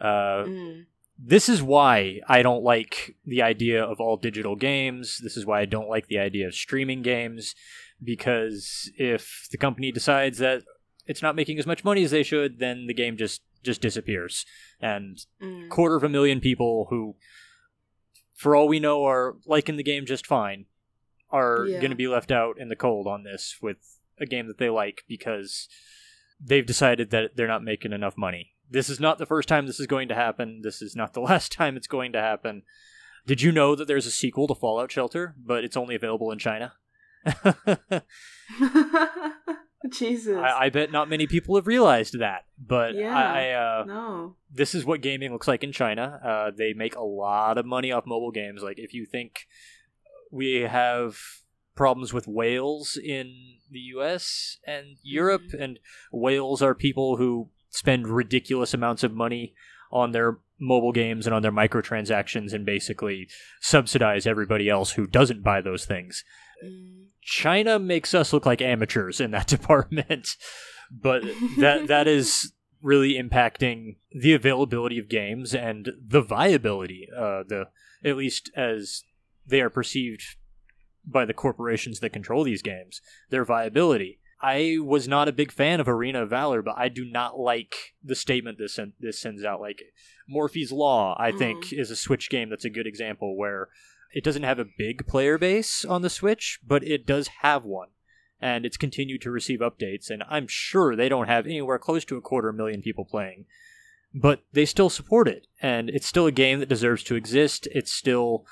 Uh, 0.00 0.44
Mm. 0.46 0.84
this 1.18 1.48
is 1.48 1.60
why 1.62 2.20
I 2.28 2.42
don't 2.42 2.62
like 2.62 3.16
the 3.26 3.42
idea 3.42 3.82
of 3.82 3.98
all 4.00 4.16
digital 4.16 4.54
games. 4.54 5.18
This 5.22 5.36
is 5.36 5.44
why 5.44 5.60
I 5.60 5.64
don't 5.64 5.88
like 5.88 6.06
the 6.06 6.18
idea 6.20 6.46
of 6.46 6.54
streaming 6.54 7.02
games 7.02 7.54
because 8.02 8.90
if 8.96 9.48
the 9.50 9.58
company 9.58 9.90
decides 9.90 10.38
that 10.38 10.62
it's 11.06 11.22
not 11.22 11.34
making 11.34 11.58
as 11.58 11.66
much 11.66 11.82
money 11.84 12.04
as 12.04 12.10
they 12.12 12.22
should, 12.22 12.58
then 12.60 12.86
the 12.86 12.94
game 12.94 13.16
just 13.16 13.42
just 13.64 13.80
disappears. 13.80 14.46
And 14.80 15.18
Mm. 15.42 15.68
quarter 15.68 15.96
of 15.96 16.04
a 16.04 16.08
million 16.08 16.40
people 16.40 16.86
who 16.90 17.16
for 18.34 18.54
all 18.54 18.68
we 18.68 18.78
know 18.78 19.04
are 19.04 19.34
liking 19.46 19.76
the 19.76 19.82
game 19.82 20.06
just 20.06 20.24
fine 20.26 20.66
are 21.30 21.66
Yeah. 21.66 21.78
going 21.80 21.90
to 21.90 21.96
be 21.96 22.08
left 22.08 22.30
out 22.30 22.58
in 22.58 22.68
the 22.68 22.76
cold 22.76 23.06
on 23.06 23.22
this 23.24 23.56
with 23.60 23.76
a 24.20 24.26
game 24.26 24.46
that 24.48 24.58
they 24.58 24.70
like 24.70 25.04
because 25.08 25.68
they've 26.40 26.66
decided 26.66 27.10
that 27.10 27.36
they're 27.36 27.46
not 27.48 27.62
making 27.62 27.92
enough 27.92 28.16
money. 28.16 28.52
This 28.70 28.88
is 28.90 29.00
not 29.00 29.18
the 29.18 29.26
first 29.26 29.48
time 29.48 29.66
this 29.66 29.80
is 29.80 29.86
going 29.86 30.08
to 30.08 30.14
happen. 30.14 30.60
This 30.62 30.82
is 30.82 30.94
not 30.96 31.12
the 31.14 31.20
last 31.30 31.52
time 31.52 31.76
it's 31.76 31.86
going 31.86 32.12
to 32.12 32.20
happen. 32.20 32.62
Did 33.26 33.42
you 33.42 33.52
know 33.52 33.74
that 33.74 33.86
there's 33.86 34.06
a 34.06 34.10
sequel 34.10 34.46
to 34.48 34.54
Fallout 34.54 34.90
Shelter, 34.90 35.34
but 35.38 35.64
it's 35.64 35.76
only 35.76 35.94
available 35.94 36.30
in 36.32 36.38
China? 36.38 36.72
Jesus. 39.92 40.36
I, 40.36 40.64
I 40.66 40.70
bet 40.70 40.90
not 40.90 41.08
many 41.08 41.26
people 41.26 41.54
have 41.56 41.66
realized 41.66 42.18
that, 42.18 42.44
but 42.58 42.94
Yeah. 42.94 43.16
I, 43.16 43.48
I 43.48 43.52
uh, 43.52 43.84
no. 43.84 44.36
this 44.52 44.74
is 44.74 44.84
what 44.84 45.00
gaming 45.02 45.32
looks 45.32 45.46
like 45.48 45.62
in 45.62 45.72
China. 45.72 46.20
Uh, 46.24 46.50
they 46.56 46.72
make 46.72 46.96
a 46.96 47.02
lot 47.02 47.58
of 47.58 47.64
money 47.66 47.92
off 47.92 48.04
mobile 48.06 48.32
games. 48.32 48.62
Like 48.62 48.78
if 48.78 48.92
you 48.92 49.06
think 49.06 49.46
we 50.30 50.62
have 50.62 51.18
problems 51.74 52.12
with 52.12 52.26
whales 52.26 52.98
in 53.02 53.34
the 53.70 53.78
U.S. 53.78 54.58
and 54.66 54.96
Europe, 55.02 55.54
and 55.58 55.78
whales 56.12 56.62
are 56.62 56.74
people 56.74 57.16
who 57.16 57.50
spend 57.70 58.08
ridiculous 58.08 58.74
amounts 58.74 59.04
of 59.04 59.12
money 59.12 59.54
on 59.90 60.12
their 60.12 60.38
mobile 60.60 60.92
games 60.92 61.26
and 61.26 61.34
on 61.34 61.42
their 61.42 61.52
microtransactions 61.52 62.52
and 62.52 62.66
basically 62.66 63.28
subsidize 63.60 64.26
everybody 64.26 64.68
else 64.68 64.92
who 64.92 65.06
doesn't 65.06 65.42
buy 65.42 65.60
those 65.60 65.84
things. 65.84 66.24
Mm. 66.64 67.06
China 67.22 67.78
makes 67.78 68.14
us 68.14 68.32
look 68.32 68.46
like 68.46 68.62
amateurs 68.62 69.20
in 69.20 69.30
that 69.30 69.46
department, 69.56 70.30
but 70.90 71.22
that 71.58 71.86
that 71.86 72.08
is 72.18 72.52
really 72.82 73.14
impacting 73.14 73.96
the 74.12 74.32
availability 74.32 74.98
of 74.98 75.08
games 75.08 75.54
and 75.54 75.90
the 76.04 76.22
viability, 76.22 77.08
uh, 77.14 77.42
the 77.46 77.64
at 78.04 78.16
least 78.16 78.50
as 78.56 79.04
they 79.48 79.60
are 79.60 79.70
perceived 79.70 80.36
by 81.04 81.24
the 81.24 81.34
corporations 81.34 82.00
that 82.00 82.10
control 82.10 82.44
these 82.44 82.62
games, 82.62 83.00
their 83.30 83.44
viability. 83.44 84.20
I 84.40 84.76
was 84.80 85.08
not 85.08 85.26
a 85.26 85.32
big 85.32 85.50
fan 85.50 85.80
of 85.80 85.88
Arena 85.88 86.22
of 86.22 86.30
Valor, 86.30 86.62
but 86.62 86.76
I 86.78 86.88
do 86.88 87.04
not 87.04 87.38
like 87.38 87.94
the 88.04 88.14
statement 88.14 88.58
this 88.58 88.74
sen- 88.74 88.92
this 89.00 89.20
sends 89.20 89.44
out. 89.44 89.60
Like 89.60 89.82
Morphies 90.32 90.70
Law, 90.70 91.16
I 91.18 91.32
mm. 91.32 91.38
think, 91.38 91.72
is 91.72 91.90
a 91.90 91.96
Switch 91.96 92.30
game 92.30 92.50
that's 92.50 92.64
a 92.64 92.70
good 92.70 92.86
example 92.86 93.36
where 93.36 93.68
it 94.12 94.22
doesn't 94.22 94.44
have 94.44 94.58
a 94.58 94.66
big 94.76 95.06
player 95.06 95.38
base 95.38 95.84
on 95.84 96.02
the 96.02 96.10
Switch, 96.10 96.60
but 96.64 96.84
it 96.84 97.04
does 97.04 97.28
have 97.40 97.64
one, 97.64 97.88
and 98.40 98.64
it's 98.64 98.76
continued 98.76 99.22
to 99.22 99.30
receive 99.30 99.58
updates. 99.58 100.08
And 100.08 100.22
I'm 100.28 100.46
sure 100.46 100.94
they 100.94 101.08
don't 101.08 101.28
have 101.28 101.46
anywhere 101.46 101.78
close 101.78 102.04
to 102.06 102.16
a 102.16 102.22
quarter 102.22 102.52
million 102.52 102.80
people 102.80 103.04
playing, 103.04 103.46
but 104.14 104.44
they 104.52 104.64
still 104.66 104.88
support 104.88 105.26
it, 105.26 105.48
and 105.60 105.90
it's 105.90 106.06
still 106.06 106.26
a 106.26 106.32
game 106.32 106.60
that 106.60 106.68
deserves 106.68 107.02
to 107.04 107.16
exist. 107.16 107.66
It's 107.72 107.92
still 107.92 108.46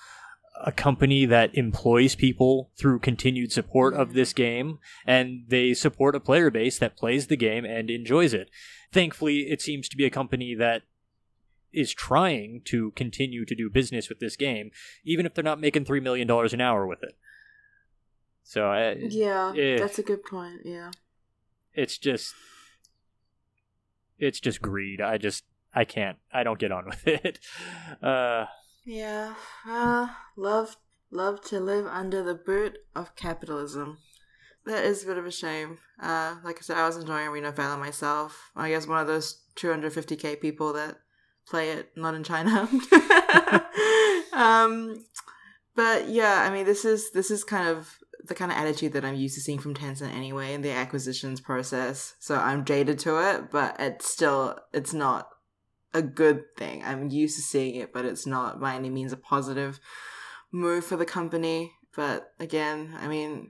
a 0.64 0.72
company 0.72 1.26
that 1.26 1.54
employs 1.54 2.14
people 2.14 2.70
through 2.76 2.98
continued 2.98 3.52
support 3.52 3.94
of 3.94 4.14
this 4.14 4.32
game, 4.32 4.78
and 5.06 5.44
they 5.48 5.74
support 5.74 6.14
a 6.14 6.20
player 6.20 6.50
base 6.50 6.78
that 6.78 6.96
plays 6.96 7.26
the 7.26 7.36
game 7.36 7.64
and 7.64 7.90
enjoys 7.90 8.32
it. 8.32 8.50
Thankfully, 8.92 9.50
it 9.50 9.60
seems 9.60 9.88
to 9.88 9.96
be 9.96 10.04
a 10.04 10.10
company 10.10 10.54
that 10.54 10.82
is 11.72 11.92
trying 11.92 12.62
to 12.64 12.90
continue 12.92 13.44
to 13.44 13.54
do 13.54 13.68
business 13.68 14.08
with 14.08 14.18
this 14.18 14.36
game, 14.36 14.70
even 15.04 15.26
if 15.26 15.34
they're 15.34 15.44
not 15.44 15.60
making 15.60 15.84
$3 15.84 16.02
million 16.02 16.30
an 16.30 16.60
hour 16.60 16.86
with 16.86 17.02
it. 17.02 17.16
So, 18.42 18.70
uh, 18.70 18.94
yeah, 18.98 19.52
eh, 19.56 19.78
that's 19.78 19.98
a 19.98 20.02
good 20.02 20.24
point. 20.24 20.60
Yeah. 20.64 20.90
It's 21.74 21.98
just. 21.98 22.32
It's 24.18 24.40
just 24.40 24.62
greed. 24.62 25.00
I 25.00 25.18
just. 25.18 25.44
I 25.74 25.84
can't. 25.84 26.16
I 26.32 26.44
don't 26.44 26.58
get 26.58 26.72
on 26.72 26.86
with 26.86 27.06
it. 27.06 27.40
Uh, 28.00 28.46
yeah, 28.86 29.34
uh, 29.68 30.08
love 30.36 30.76
love 31.10 31.40
to 31.40 31.60
live 31.60 31.86
under 31.86 32.22
the 32.22 32.34
boot 32.34 32.78
of 32.94 33.16
capitalism. 33.16 33.98
That 34.64 34.84
is 34.84 35.04
a 35.04 35.06
bit 35.06 35.18
of 35.18 35.26
a 35.26 35.30
shame. 35.30 35.78
Uh, 36.00 36.36
like 36.44 36.58
I 36.58 36.60
said, 36.60 36.76
I 36.76 36.86
was 36.86 36.96
enjoying 36.96 37.28
Arena 37.28 37.52
Valor 37.52 37.76
myself. 37.76 38.50
I 38.56 38.70
guess 38.70 38.86
one 38.86 39.00
of 39.00 39.06
those 39.06 39.42
250k 39.56 40.40
people 40.40 40.72
that 40.72 40.96
play 41.48 41.70
it, 41.70 41.90
not 41.96 42.14
in 42.14 42.24
China. 42.24 42.68
um, 44.32 45.04
but 45.76 46.08
yeah, 46.08 46.42
I 46.42 46.50
mean, 46.50 46.64
this 46.64 46.84
is 46.84 47.12
this 47.12 47.30
is 47.30 47.44
kind 47.44 47.68
of 47.68 47.98
the 48.24 48.34
kind 48.34 48.50
of 48.50 48.58
attitude 48.58 48.92
that 48.92 49.04
I'm 49.04 49.14
used 49.14 49.36
to 49.36 49.40
seeing 49.40 49.58
from 49.58 49.74
Tencent 49.74 50.12
anyway 50.12 50.54
in 50.54 50.62
the 50.62 50.72
acquisitions 50.72 51.40
process. 51.40 52.14
So 52.18 52.36
I'm 52.36 52.64
jaded 52.64 52.98
to 53.00 53.18
it, 53.18 53.50
but 53.50 53.76
it's 53.78 54.08
still 54.08 54.58
it's 54.72 54.92
not 54.92 55.28
a 55.96 56.02
good 56.02 56.54
thing. 56.56 56.84
I'm 56.84 57.08
used 57.08 57.36
to 57.36 57.42
seeing 57.42 57.76
it, 57.76 57.92
but 57.92 58.04
it's 58.04 58.26
not 58.26 58.60
by 58.60 58.74
any 58.74 58.90
means 58.90 59.12
a 59.12 59.16
positive 59.16 59.80
move 60.52 60.84
for 60.84 60.96
the 60.96 61.06
company. 61.06 61.72
But 61.96 62.32
again, 62.38 62.94
I 63.00 63.08
mean, 63.08 63.48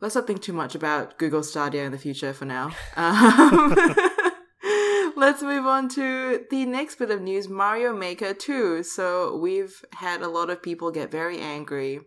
let's 0.00 0.14
not 0.14 0.26
think 0.26 0.40
too 0.40 0.54
much 0.54 0.74
about 0.74 1.18
Google 1.18 1.42
Stadia 1.42 1.84
in 1.84 1.92
the 1.92 1.98
future 1.98 2.32
for 2.32 2.46
now. 2.46 2.70
Um, 2.96 3.76
let's 5.16 5.42
move 5.42 5.66
on 5.66 5.88
to 5.90 6.44
the 6.50 6.64
next 6.64 6.96
bit 6.96 7.10
of 7.10 7.20
news 7.20 7.48
Mario 7.48 7.94
Maker 7.94 8.32
2. 8.32 8.82
So, 8.82 9.36
we've 9.36 9.84
had 9.92 10.22
a 10.22 10.28
lot 10.28 10.48
of 10.48 10.62
people 10.62 10.90
get 10.90 11.10
very 11.10 11.38
angry 11.38 12.00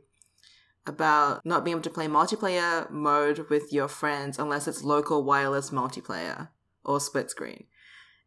about 0.88 1.46
not 1.46 1.64
being 1.64 1.76
able 1.76 1.84
to 1.84 1.90
play 1.90 2.08
multiplayer 2.08 2.90
mode 2.90 3.48
with 3.50 3.72
your 3.72 3.88
friends 3.88 4.40
unless 4.40 4.68
it's 4.68 4.84
local 4.84 5.24
wireless 5.24 5.70
multiplayer 5.70 6.50
or 6.84 7.00
split 7.00 7.30
screen. 7.30 7.66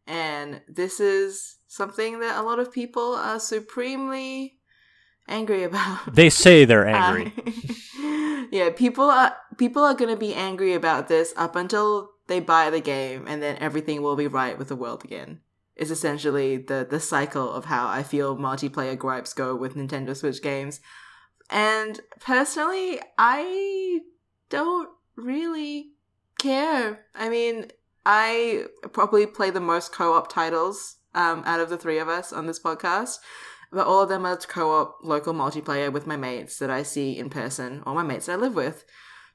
And 0.09 0.61
this 0.67 0.99
is 0.99 1.57
something 1.67 2.19
that 2.19 2.37
a 2.37 2.41
lot 2.41 2.57
of 2.57 2.73
people 2.73 3.13
are 3.13 3.39
supremely 3.39 4.57
angry 5.27 5.63
about. 5.69 6.13
They 6.13 6.31
say 6.31 6.65
they're 6.65 6.87
angry. 6.87 7.31
Uh, 7.37 8.45
yeah, 8.51 8.71
people 8.75 9.05
are 9.05 9.37
people 9.57 9.83
are 9.83 9.93
going 9.93 10.13
to 10.13 10.19
be 10.19 10.33
angry 10.33 10.73
about 10.73 11.07
this 11.07 11.33
up 11.37 11.55
until 11.55 12.09
they 12.27 12.39
buy 12.39 12.71
the 12.71 12.81
game 12.81 13.25
and 13.27 13.41
then 13.41 13.57
everything 13.59 14.01
will 14.01 14.15
be 14.15 14.27
right 14.27 14.57
with 14.57 14.67
the 14.67 14.75
world 14.75 15.05
again. 15.05 15.41
Is 15.75 15.91
essentially 15.91 16.57
the 16.57 16.85
the 16.89 16.99
cycle 16.99 17.49
of 17.53 17.65
how 17.65 17.87
I 17.87 18.01
feel 18.01 18.35
multiplayer 18.35 18.97
gripes 18.97 19.33
go 19.33 19.55
with 19.55 19.75
Nintendo 19.75 20.17
Switch 20.17 20.41
games. 20.41 20.81
And 21.51 21.99
personally, 22.19 22.99
I 23.17 24.01
don't 24.49 24.89
really 25.15 25.91
care. 26.39 27.05
I 27.15 27.29
mean, 27.29 27.71
I 28.05 28.65
probably 28.91 29.25
play 29.25 29.49
the 29.49 29.59
most 29.59 29.91
co-op 29.91 30.31
titles 30.31 30.97
um, 31.13 31.43
out 31.45 31.59
of 31.59 31.69
the 31.69 31.77
three 31.77 31.99
of 31.99 32.07
us 32.07 32.31
on 32.31 32.47
this 32.47 32.59
podcast, 32.59 33.17
but 33.71 33.87
all 33.87 34.01
of 34.01 34.09
them 34.09 34.25
are 34.25 34.37
co-op 34.37 34.97
local 35.03 35.33
multiplayer 35.33 35.91
with 35.91 36.07
my 36.07 36.17
mates 36.17 36.57
that 36.59 36.69
I 36.69 36.83
see 36.83 37.17
in 37.17 37.29
person 37.29 37.83
or 37.85 37.93
my 37.93 38.03
mates 38.03 38.25
that 38.27 38.33
I 38.33 38.35
live 38.35 38.55
with. 38.55 38.85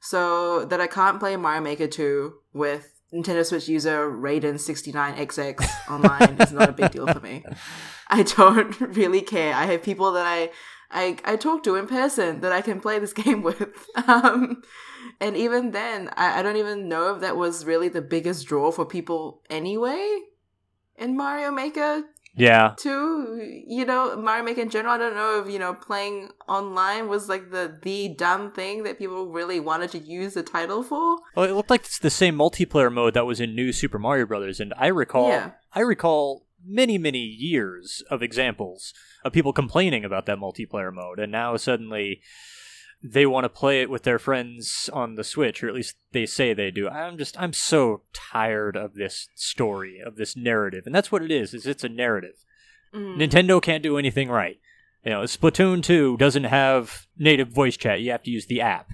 So 0.00 0.66
that 0.66 0.80
I 0.80 0.86
can't 0.86 1.18
play 1.18 1.34
Mario 1.36 1.62
Maker 1.62 1.86
2 1.86 2.34
with 2.52 2.94
Nintendo 3.14 3.44
Switch 3.46 3.68
user 3.68 4.10
Raiden69XX 4.10 5.90
online 5.90 6.36
is 6.40 6.52
not 6.52 6.68
a 6.68 6.72
big 6.72 6.90
deal 6.90 7.06
for 7.06 7.20
me. 7.20 7.44
I 8.08 8.22
don't 8.22 8.78
really 8.96 9.22
care. 9.22 9.54
I 9.54 9.64
have 9.66 9.82
people 9.82 10.12
that 10.12 10.26
I 10.26 10.50
I, 10.94 11.18
I 11.24 11.36
talk 11.36 11.62
to 11.64 11.76
in 11.76 11.86
person 11.86 12.40
that 12.40 12.52
I 12.52 12.62
can 12.62 12.80
play 12.80 12.98
this 12.98 13.12
game 13.24 13.42
with. 13.42 13.68
Um, 14.08 14.62
and 15.20 15.36
even 15.36 15.72
then, 15.72 16.10
I, 16.16 16.40
I 16.40 16.42
don't 16.42 16.56
even 16.56 16.88
know 16.88 17.14
if 17.14 17.20
that 17.20 17.36
was 17.36 17.64
really 17.64 17.88
the 17.88 18.02
biggest 18.02 18.46
draw 18.46 18.70
for 18.70 18.86
people 18.86 19.42
anyway 19.50 20.20
in 20.96 21.16
Mario 21.16 21.50
Maker 21.50 22.04
yeah. 22.36 22.74
2. 22.78 23.62
You 23.66 23.84
know, 23.84 24.16
Mario 24.16 24.44
Maker 24.44 24.60
in 24.60 24.70
general, 24.70 24.94
I 24.94 24.98
don't 24.98 25.14
know 25.14 25.42
if, 25.44 25.52
you 25.52 25.58
know, 25.58 25.74
playing 25.74 26.30
online 26.48 27.08
was 27.08 27.28
like 27.28 27.50
the, 27.50 27.78
the 27.82 28.08
dumb 28.08 28.52
thing 28.52 28.82
that 28.84 28.98
people 28.98 29.28
really 29.28 29.60
wanted 29.60 29.90
to 29.92 29.98
use 29.98 30.34
the 30.34 30.42
title 30.42 30.82
for. 30.82 31.18
Well, 31.36 31.46
it 31.48 31.52
looked 31.52 31.70
like 31.70 31.84
it's 31.84 31.98
the 31.98 32.10
same 32.10 32.36
multiplayer 32.36 32.92
mode 32.92 33.14
that 33.14 33.26
was 33.26 33.40
in 33.40 33.54
New 33.54 33.72
Super 33.72 33.98
Mario 33.98 34.26
Brothers, 34.26 34.60
and 34.60 34.74
I 34.76 34.88
recall, 34.88 35.28
yeah. 35.28 35.52
I 35.72 35.80
recall 35.80 36.43
many, 36.66 36.98
many 36.98 37.20
years 37.20 38.02
of 38.10 38.22
examples 38.22 38.92
of 39.24 39.32
people 39.32 39.52
complaining 39.52 40.04
about 40.04 40.26
that 40.26 40.38
multiplayer 40.38 40.92
mode, 40.92 41.18
and 41.18 41.32
now 41.32 41.56
suddenly 41.56 42.20
they 43.02 43.26
want 43.26 43.44
to 43.44 43.50
play 43.50 43.82
it 43.82 43.90
with 43.90 44.02
their 44.04 44.18
friends 44.18 44.88
on 44.92 45.14
the 45.14 45.24
Switch, 45.24 45.62
or 45.62 45.68
at 45.68 45.74
least 45.74 45.96
they 46.12 46.24
say 46.24 46.54
they 46.54 46.70
do. 46.70 46.88
I'm 46.88 47.18
just 47.18 47.38
I'm 47.38 47.52
so 47.52 48.02
tired 48.14 48.76
of 48.76 48.94
this 48.94 49.28
story, 49.34 50.00
of 50.04 50.16
this 50.16 50.34
narrative. 50.34 50.84
And 50.86 50.94
that's 50.94 51.12
what 51.12 51.22
it 51.22 51.30
is, 51.30 51.52
is 51.52 51.66
it's 51.66 51.84
a 51.84 51.88
narrative. 51.88 52.44
Mm. 52.94 53.16
Nintendo 53.16 53.60
can't 53.60 53.82
do 53.82 53.98
anything 53.98 54.30
right. 54.30 54.58
You 55.04 55.10
know, 55.10 55.20
Splatoon 55.22 55.82
2 55.82 56.16
doesn't 56.16 56.44
have 56.44 57.06
native 57.18 57.48
voice 57.48 57.76
chat. 57.76 58.00
You 58.00 58.10
have 58.12 58.22
to 58.22 58.30
use 58.30 58.46
the 58.46 58.62
app. 58.62 58.88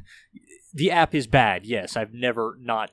The 0.75 0.91
app 0.91 1.15
is 1.15 1.29
bad. 1.29 1.65
Yes, 1.65 1.97
I've 1.97 2.13
never 2.13 2.57
not 2.61 2.91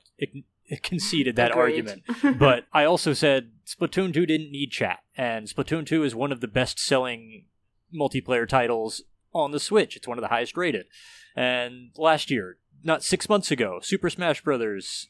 conceded 0.82 1.36
that 1.36 1.50
Agreed. 1.50 1.62
argument. 1.62 2.02
but 2.38 2.66
I 2.72 2.84
also 2.84 3.12
said 3.12 3.50
Splatoon 3.66 4.12
2 4.12 4.26
didn't 4.26 4.52
need 4.52 4.70
chat, 4.70 5.00
and 5.16 5.46
Splatoon 5.46 5.86
2 5.86 6.04
is 6.04 6.14
one 6.14 6.32
of 6.32 6.40
the 6.40 6.48
best 6.48 6.78
selling 6.78 7.44
multiplayer 7.94 8.48
titles 8.48 9.02
on 9.32 9.50
the 9.50 9.60
Switch. 9.60 9.96
It's 9.96 10.08
one 10.08 10.18
of 10.18 10.22
the 10.22 10.28
highest 10.28 10.56
rated. 10.56 10.86
And 11.36 11.90
last 11.96 12.30
year, 12.30 12.58
not 12.82 13.02
six 13.02 13.28
months 13.28 13.50
ago, 13.50 13.80
Super 13.82 14.10
Smash 14.10 14.42
Bros. 14.42 15.08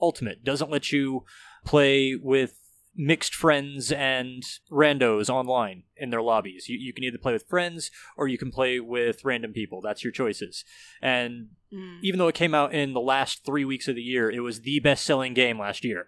Ultimate 0.00 0.44
doesn't 0.44 0.70
let 0.70 0.92
you 0.92 1.24
play 1.64 2.14
with 2.14 2.54
mixed 2.98 3.32
friends 3.32 3.92
and 3.92 4.42
randos 4.70 5.30
online 5.30 5.84
in 5.96 6.10
their 6.10 6.20
lobbies. 6.20 6.68
You, 6.68 6.76
you 6.76 6.92
can 6.92 7.04
either 7.04 7.16
play 7.16 7.32
with 7.32 7.48
friends 7.48 7.92
or 8.16 8.26
you 8.26 8.36
can 8.36 8.50
play 8.50 8.80
with 8.80 9.24
random 9.24 9.52
people. 9.52 9.80
That's 9.80 10.02
your 10.02 10.12
choices. 10.12 10.64
And 11.00 11.50
mm. 11.72 12.00
even 12.02 12.18
though 12.18 12.26
it 12.26 12.34
came 12.34 12.54
out 12.54 12.74
in 12.74 12.94
the 12.94 13.00
last 13.00 13.46
three 13.46 13.64
weeks 13.64 13.86
of 13.86 13.94
the 13.94 14.02
year, 14.02 14.28
it 14.28 14.40
was 14.40 14.62
the 14.62 14.80
best 14.80 15.06
selling 15.06 15.32
game 15.32 15.60
last 15.60 15.84
year. 15.84 16.06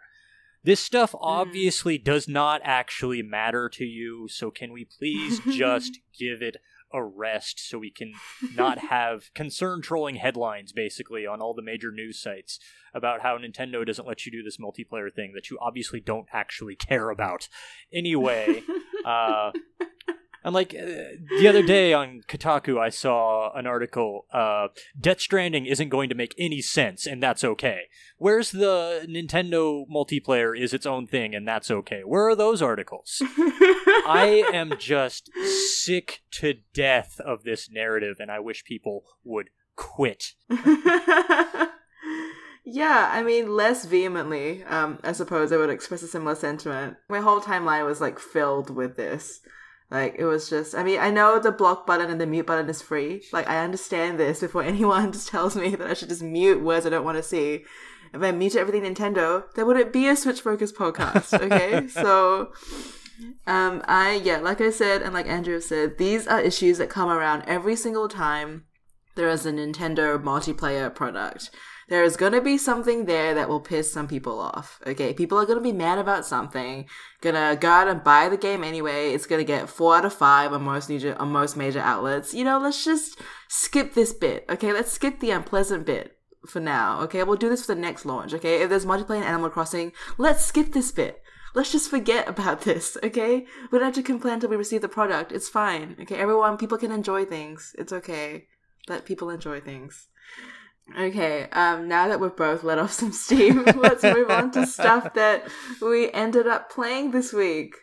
This 0.64 0.80
stuff 0.80 1.12
mm. 1.12 1.18
obviously 1.23 1.97
mm. 1.97 2.04
does 2.04 2.26
not 2.26 2.61
actually 2.64 3.23
matter 3.23 3.68
to 3.68 3.85
you, 3.85 4.26
so 4.28 4.50
can 4.50 4.73
we 4.73 4.85
please 4.85 5.40
just 5.50 6.00
give 6.18 6.42
it 6.42 6.56
arrest 6.92 7.68
so 7.68 7.78
we 7.78 7.90
can 7.90 8.12
not 8.54 8.78
have 8.78 9.32
concern 9.35 9.82
trolling 9.82 10.16
headlines 10.16 10.73
basically 10.73 11.26
on 11.26 11.40
all 11.40 11.54
the 11.54 11.62
major 11.62 11.90
news 11.90 12.20
sites 12.20 12.59
about 12.94 13.20
how 13.23 13.38
Nintendo 13.38 13.87
doesn't 13.87 14.06
let 14.06 14.26
you 14.26 14.32
do 14.32 14.42
this 14.42 14.56
multiplayer 14.56 15.12
thing 15.12 15.32
that 15.35 15.50
you 15.50 15.59
obviously 15.61 16.00
don't 16.00 16.26
actually 16.32 16.76
care 16.76 17.11
about. 17.11 17.49
Anyway, 17.92 18.62
uh, 19.04 19.50
And 20.42 20.54
like 20.54 20.75
uh, 20.75 21.16
the 21.38 21.47
other 21.49 21.62
day 21.62 21.92
on 21.92 22.23
Kotaku, 22.26 22.78
I 22.78 22.88
saw 22.88 23.52
an 23.54 23.66
article. 23.66 24.26
Uh, 24.32 24.68
Death 24.99 25.20
Stranding 25.20 25.66
isn't 25.66 25.88
going 25.90 26.09
to 26.09 26.14
make 26.14 26.35
any 26.38 26.62
sense, 26.62 27.06
and 27.06 27.23
that's 27.23 27.44
okay. 27.44 27.82
Where's 28.16 28.50
the 28.50 29.06
Nintendo 29.09 29.85
multiplayer 29.92 30.59
is 30.59 30.73
its 30.73 30.87
own 30.87 31.06
thing, 31.06 31.35
and 31.35 31.47
that's 31.47 31.70
okay? 31.70 32.00
Where 32.04 32.28
are 32.28 32.37
those 32.37 32.62
articles? 32.62 33.23
I 34.06 34.44
am 34.52 34.73
just 34.78 35.30
sick 35.82 36.23
to 36.32 36.54
death 36.73 37.20
of 37.20 37.44
this 37.44 37.70
narrative, 37.70 38.16
and 38.18 38.30
I 38.30 38.40
wish 38.40 38.64
people 38.64 39.04
would 39.25 39.50
quit. 39.76 40.32
Yeah, 42.73 43.11
I 43.12 43.23
mean, 43.23 43.56
less 43.56 43.85
vehemently, 43.85 44.62
um, 44.64 45.00
I 45.02 45.11
suppose 45.11 45.50
I 45.50 45.56
would 45.56 45.70
express 45.70 46.02
a 46.02 46.06
similar 46.06 46.37
sentiment. 46.37 46.99
My 47.09 47.18
whole 47.18 47.40
timeline 47.40 47.85
was 47.85 48.00
like 48.00 48.20
filled 48.20 48.70
with 48.70 48.97
this. 48.97 49.40
Like, 49.90 50.14
it 50.18 50.25
was 50.25 50.49
just, 50.49 50.75
I 50.75 50.85
mean, 50.85 51.00
I 51.00 51.11
know 51.11 51.38
the 51.38 51.50
block 51.50 51.87
button 51.87 52.11
and 52.11 52.20
the 52.20 52.26
mute 52.26 52.47
button 52.47 52.68
is 52.68 52.80
free. 52.80 53.23
Like, 53.32 53.49
I 53.49 53.64
understand 53.64 54.20
this 54.20 54.40
before 54.40 54.62
anyone 54.64 55.12
just 55.12 55.28
tells 55.28 55.56
me 55.56 55.75
that 55.75 55.90
I 55.90 55.94
should 55.94 56.09
just 56.09 56.23
mute 56.23 56.62
words 56.62 56.87
I 56.87 56.90
don't 56.90 57.04
want 57.04 57.16
to 57.16 57.23
see. 57.23 57.64
If 58.12 58.23
I 58.23 58.30
muted 58.32 58.61
everything 58.61 58.82
Nintendo, 58.82 59.44
there 59.54 59.66
wouldn't 59.66 59.92
be 59.92 60.09
a 60.09 60.16
Switch 60.16 60.40
Focus 60.40 60.73
podcast, 60.73 61.38
okay? 61.40 61.87
so, 61.88 62.52
um, 63.47 63.82
I, 63.87 64.20
yeah, 64.25 64.38
like 64.38 64.61
I 64.61 64.70
said, 64.70 65.02
and 65.02 65.14
like 65.14 65.28
Andrew 65.28 65.61
said, 65.61 65.99
these 65.99 66.26
are 66.26 66.40
issues 66.40 66.78
that 66.78 66.90
come 66.90 67.09
around 67.09 67.44
every 67.47 67.76
single 67.76 68.09
time 68.09 68.64
there 69.14 69.28
is 69.28 69.44
a 69.47 69.52
Nintendo 69.52 70.23
multiplayer 70.23 70.92
product 70.94 71.50
there 71.90 72.04
is 72.04 72.16
going 72.16 72.32
to 72.32 72.40
be 72.40 72.56
something 72.56 73.04
there 73.04 73.35
that 73.35 73.49
will 73.49 73.61
piss 73.61 73.92
some 73.92 74.06
people 74.06 74.38
off. 74.38 74.80
Okay, 74.87 75.12
people 75.12 75.37
are 75.38 75.44
going 75.44 75.59
to 75.59 75.62
be 75.62 75.73
mad 75.73 75.99
about 75.99 76.25
something, 76.25 76.87
gonna 77.20 77.56
go 77.61 77.68
out 77.68 77.88
and 77.88 78.04
buy 78.04 78.28
the 78.28 78.37
game 78.37 78.62
anyway. 78.62 79.12
It's 79.12 79.26
going 79.26 79.40
to 79.40 79.44
get 79.44 79.68
four 79.68 79.97
out 79.97 80.04
of 80.04 80.14
five 80.14 80.52
on 80.52 80.62
most 80.62 80.88
major 80.88 81.16
on 81.18 81.32
most 81.32 81.56
major 81.56 81.80
outlets. 81.80 82.32
You 82.32 82.44
know, 82.44 82.59
let's 82.59 82.85
just 82.85 83.20
skip 83.49 83.94
this 83.94 84.12
bit. 84.12 84.47
Okay, 84.49 84.73
let's 84.73 84.92
skip 84.92 85.18
the 85.18 85.32
unpleasant 85.32 85.85
bit 85.85 86.16
for 86.47 86.61
now. 86.61 87.00
Okay, 87.02 87.25
we'll 87.25 87.37
do 87.37 87.49
this 87.49 87.66
for 87.66 87.75
the 87.75 87.80
next 87.80 88.06
launch. 88.06 88.32
Okay, 88.35 88.62
if 88.62 88.70
there's 88.70 88.87
multiplayer 88.87 89.18
in 89.18 89.25
Animal 89.25 89.50
Crossing, 89.50 89.92
let's 90.16 90.44
skip 90.44 90.73
this 90.73 90.92
bit. 90.92 91.20
Let's 91.54 91.73
just 91.73 91.90
forget 91.90 92.28
about 92.28 92.61
this, 92.68 92.97
okay? 93.02 93.47
We 93.73 93.78
don't 93.78 93.87
have 93.87 93.94
to 93.94 94.02
complain 94.04 94.35
until 94.35 94.50
we 94.50 94.56
receive 94.56 94.82
the 94.82 94.88
product. 94.88 95.32
It's 95.32 95.49
fine. 95.49 95.97
Okay, 96.00 96.16
everyone, 96.16 96.56
people 96.56 96.78
can 96.78 96.92
enjoy 96.92 97.25
things. 97.25 97.75
It's 97.76 97.92
okay. 97.92 98.47
Let 98.88 99.04
people 99.04 99.28
enjoy 99.28 99.61
things. 99.61 100.06
Okay, 100.99 101.49
um, 101.52 101.87
now 101.87 102.09
that 102.09 102.18
we've 102.18 102.35
both 102.35 102.64
let 102.64 102.78
off 102.78 102.92
some 102.92 103.12
steam, 103.12 103.64
let's 103.76 104.02
move 104.02 104.30
on 104.30 104.50
to 104.52 104.66
stuff 104.66 105.14
that 105.14 105.49
we 105.80 106.11
ended 106.12 106.47
up 106.47 106.70
playing 106.70 107.12
this 107.12 107.32
week. 107.32 107.75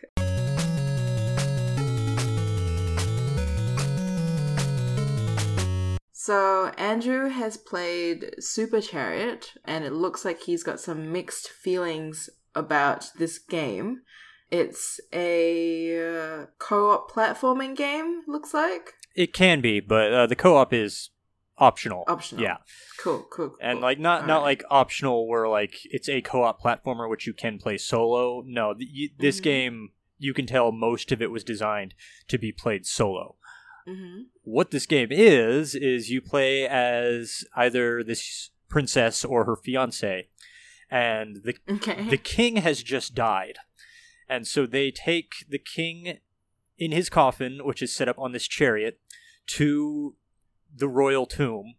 So, 6.12 6.66
Andrew 6.76 7.30
has 7.30 7.56
played 7.56 8.34
Super 8.38 8.82
Chariot, 8.82 9.54
and 9.64 9.84
it 9.86 9.94
looks 9.94 10.26
like 10.26 10.42
he's 10.42 10.62
got 10.62 10.78
some 10.78 11.10
mixed 11.10 11.48
feelings 11.48 12.28
about 12.54 13.10
this 13.16 13.38
game. 13.38 14.02
It's 14.50 15.00
a 15.12 15.96
uh, 15.96 16.46
co 16.58 16.90
op 16.90 17.10
platforming 17.10 17.74
game, 17.74 18.22
looks 18.26 18.52
like. 18.52 18.92
It 19.14 19.32
can 19.32 19.62
be, 19.62 19.80
but 19.80 20.12
uh, 20.12 20.26
the 20.26 20.36
co 20.36 20.56
op 20.56 20.74
is 20.74 21.08
optional. 21.58 22.04
Optional. 22.08 22.42
Yeah. 22.42 22.56
Cool, 23.00 23.26
cool. 23.30 23.50
cool. 23.50 23.58
And 23.60 23.80
like 23.80 23.98
not 23.98 24.22
All 24.22 24.26
not 24.28 24.36
right. 24.38 24.44
like 24.44 24.64
optional 24.70 25.26
where 25.28 25.48
like 25.48 25.74
it's 25.84 26.08
a 26.08 26.20
co-op 26.20 26.60
platformer 26.62 27.08
which 27.08 27.26
you 27.26 27.32
can 27.34 27.58
play 27.58 27.78
solo. 27.78 28.42
No, 28.46 28.74
th- 28.74 28.88
you, 28.92 29.10
this 29.18 29.40
Mhm. 29.40 29.44
game 29.44 29.90
you 30.18 30.34
can 30.34 30.46
tell 30.46 30.72
most 30.72 31.12
of 31.12 31.22
it 31.22 31.30
was 31.30 31.44
designed 31.44 31.94
to 32.28 32.38
be 32.38 32.50
played 32.52 32.86
solo. 32.86 33.36
Mhm. 33.86 34.24
What 34.42 34.70
this 34.70 34.84
game 34.86 35.08
is 35.10 35.74
is 35.74 36.10
you 36.10 36.20
play 36.20 36.66
as 36.66 37.44
either 37.56 38.02
this 38.02 38.50
princess 38.68 39.24
or 39.24 39.44
her 39.44 39.56
fiance, 39.56 40.28
and 40.90 41.36
the 41.44 41.54
Okay. 41.68 42.08
the 42.08 42.18
king 42.18 42.56
has 42.56 42.82
just 42.82 43.14
died. 43.14 43.58
And 44.28 44.46
so 44.46 44.66
they 44.66 44.90
take 44.90 45.32
the 45.48 45.58
king 45.58 46.18
in 46.76 46.92
his 46.92 47.08
coffin, 47.08 47.60
which 47.64 47.80
is 47.80 47.94
set 47.94 48.08
up 48.08 48.18
on 48.18 48.32
this 48.32 48.46
chariot, 48.46 49.00
to 49.46 50.16
the 50.74 50.88
royal 50.88 51.26
tomb. 51.26 51.74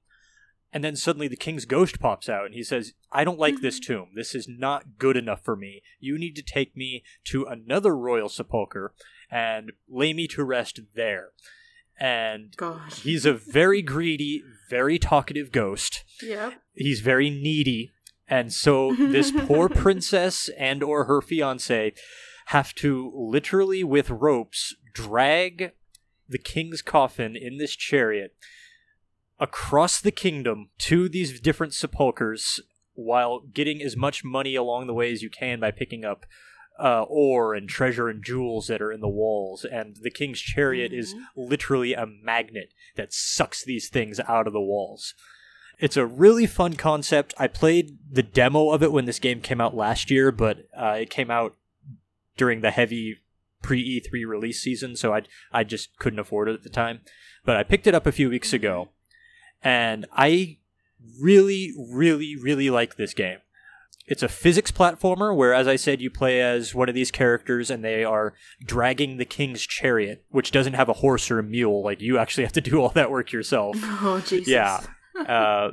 And 0.71 0.83
then 0.83 0.95
suddenly 0.95 1.27
the 1.27 1.35
king's 1.35 1.65
ghost 1.65 1.99
pops 1.99 2.29
out 2.29 2.45
and 2.45 2.53
he 2.53 2.63
says, 2.63 2.93
I 3.11 3.23
don't 3.23 3.39
like 3.39 3.59
this 3.59 3.79
mm-hmm. 3.79 3.93
tomb. 3.93 4.07
This 4.15 4.35
is 4.35 4.47
not 4.47 4.99
good 4.99 5.17
enough 5.17 5.43
for 5.43 5.55
me. 5.55 5.81
You 5.99 6.17
need 6.19 6.35
to 6.35 6.43
take 6.43 6.77
me 6.77 7.03
to 7.25 7.45
another 7.45 7.95
royal 7.97 8.29
sepulcher 8.29 8.93
and 9.31 9.71
lay 9.89 10.13
me 10.13 10.27
to 10.27 10.43
rest 10.43 10.79
there. 10.93 11.29
And 11.99 12.55
Gosh. 12.55 13.01
he's 13.01 13.25
a 13.25 13.33
very 13.33 13.81
greedy, 13.81 14.43
very 14.69 14.99
talkative 14.99 15.51
ghost 15.51 16.03
Yep. 16.21 16.53
he's 16.75 16.99
very 17.01 17.29
needy 17.29 17.91
and 18.27 18.53
so 18.53 18.93
this 18.95 19.31
poor 19.31 19.67
princess 19.69 20.49
and 20.57 20.83
or 20.83 21.05
her 21.05 21.21
fiance 21.21 21.93
have 22.47 22.73
to 22.75 23.11
literally 23.15 23.83
with 23.83 24.09
ropes 24.09 24.75
drag 24.93 25.71
the 26.27 26.37
king's 26.37 26.81
coffin 26.81 27.35
in 27.35 27.57
this 27.57 27.75
chariot 27.75 28.35
across 29.39 30.01
the 30.01 30.11
kingdom 30.11 30.69
to 30.77 31.07
these 31.07 31.39
different 31.39 31.73
sepulchers 31.73 32.59
while 32.93 33.39
getting 33.39 33.81
as 33.81 33.95
much 33.95 34.23
money 34.23 34.55
along 34.55 34.87
the 34.87 34.93
way 34.93 35.11
as 35.11 35.21
you 35.21 35.29
can 35.29 35.59
by 35.59 35.71
picking 35.71 36.03
up 36.03 36.25
uh, 36.77 37.03
ore 37.03 37.53
and 37.53 37.67
treasure 37.67 38.07
and 38.07 38.23
jewels 38.23 38.67
that 38.67 38.81
are 38.81 38.91
in 38.91 39.01
the 39.01 39.07
walls. 39.07 39.65
And 39.65 39.97
the 40.01 40.11
king's 40.11 40.39
chariot 40.39 40.93
is 40.93 41.13
literally 41.35 41.93
a 41.93 42.05
magnet 42.05 42.73
that 42.95 43.13
sucks 43.13 43.63
these 43.63 43.89
things 43.89 44.19
out 44.27 44.47
of 44.47 44.53
the 44.53 44.61
walls. 44.61 45.13
It's 45.77 45.97
a 45.97 46.05
really 46.05 46.45
fun 46.45 46.73
concept. 46.73 47.33
I 47.37 47.47
played 47.47 47.97
the 48.09 48.23
demo 48.23 48.71
of 48.71 48.83
it 48.83 48.91
when 48.91 49.05
this 49.05 49.19
game 49.19 49.39
came 49.39 49.61
out 49.61 49.75
last 49.75 50.11
year, 50.11 50.31
but 50.31 50.67
uh, 50.77 50.97
it 50.99 51.09
came 51.09 51.31
out 51.31 51.55
during 52.35 52.61
the 52.61 52.71
heavy 52.71 53.17
pre 53.61 54.01
E3 54.01 54.27
release 54.27 54.61
season, 54.61 54.95
so 54.95 55.13
I 55.13 55.21
I 55.51 55.63
just 55.63 55.97
couldn't 55.97 56.19
afford 56.19 56.49
it 56.49 56.53
at 56.53 56.63
the 56.63 56.69
time. 56.69 57.01
But 57.45 57.55
I 57.55 57.63
picked 57.63 57.87
it 57.87 57.95
up 57.95 58.05
a 58.05 58.11
few 58.11 58.29
weeks 58.29 58.51
ago, 58.51 58.89
and 59.63 60.05
I 60.11 60.57
really, 61.21 61.73
really, 61.77 62.35
really 62.35 62.69
like 62.69 62.95
this 62.95 63.13
game. 63.13 63.39
It's 64.07 64.23
a 64.23 64.27
physics 64.27 64.71
platformer 64.71 65.35
where, 65.35 65.53
as 65.53 65.67
I 65.67 65.75
said, 65.75 66.01
you 66.01 66.09
play 66.09 66.41
as 66.41 66.73
one 66.73 66.89
of 66.89 66.95
these 66.95 67.11
characters 67.11 67.69
and 67.69 67.83
they 67.83 68.03
are 68.03 68.33
dragging 68.65 69.17
the 69.17 69.25
king's 69.25 69.61
chariot, 69.61 70.25
which 70.29 70.49
doesn't 70.51 70.73
have 70.73 70.89
a 70.89 70.93
horse 70.93 71.29
or 71.29 71.37
a 71.37 71.43
mule. 71.43 71.83
Like, 71.83 72.01
you 72.01 72.17
actually 72.17 72.43
have 72.43 72.53
to 72.53 72.61
do 72.61 72.81
all 72.81 72.89
that 72.89 73.11
work 73.11 73.31
yourself. 73.31 73.77
Oh 74.01 74.19
Jesus. 74.25 74.47
Yeah. 74.47 74.81
uh, 75.15 75.71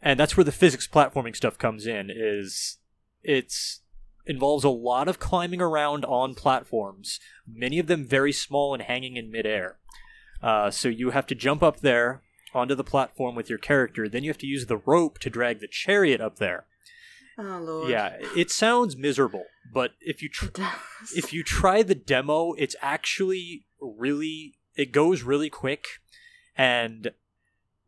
and 0.00 0.20
that's 0.20 0.36
where 0.36 0.44
the 0.44 0.52
physics 0.52 0.86
platforming 0.86 1.34
stuff 1.34 1.58
comes 1.58 1.86
in. 1.86 2.10
Is 2.14 2.78
it's 3.24 3.80
involves 4.26 4.62
a 4.64 4.68
lot 4.70 5.08
of 5.08 5.18
climbing 5.18 5.60
around 5.60 6.04
on 6.04 6.34
platforms, 6.34 7.18
many 7.46 7.78
of 7.78 7.86
them 7.88 8.04
very 8.04 8.32
small 8.32 8.72
and 8.74 8.82
hanging 8.84 9.16
in 9.16 9.30
midair. 9.30 9.78
Uh, 10.42 10.70
so 10.70 10.88
you 10.88 11.10
have 11.10 11.26
to 11.26 11.34
jump 11.34 11.62
up 11.62 11.80
there 11.80 12.22
onto 12.54 12.74
the 12.74 12.84
platform 12.84 13.34
with 13.34 13.48
your 13.48 13.58
character. 13.58 14.08
Then 14.08 14.24
you 14.24 14.30
have 14.30 14.38
to 14.38 14.46
use 14.46 14.66
the 14.66 14.76
rope 14.76 15.18
to 15.20 15.30
drag 15.30 15.60
the 15.60 15.68
chariot 15.68 16.20
up 16.20 16.38
there. 16.38 16.66
Oh 17.36 17.58
lord. 17.60 17.90
Yeah, 17.90 18.16
it 18.36 18.50
sounds 18.50 18.96
miserable, 18.96 19.46
but 19.72 19.92
if 20.00 20.22
you 20.22 20.28
tr- 20.28 20.62
if 21.16 21.32
you 21.32 21.42
try 21.42 21.82
the 21.82 21.94
demo, 21.94 22.52
it's 22.52 22.76
actually 22.80 23.66
really 23.80 24.54
it 24.76 24.92
goes 24.92 25.22
really 25.22 25.50
quick 25.50 25.86
and 26.56 27.10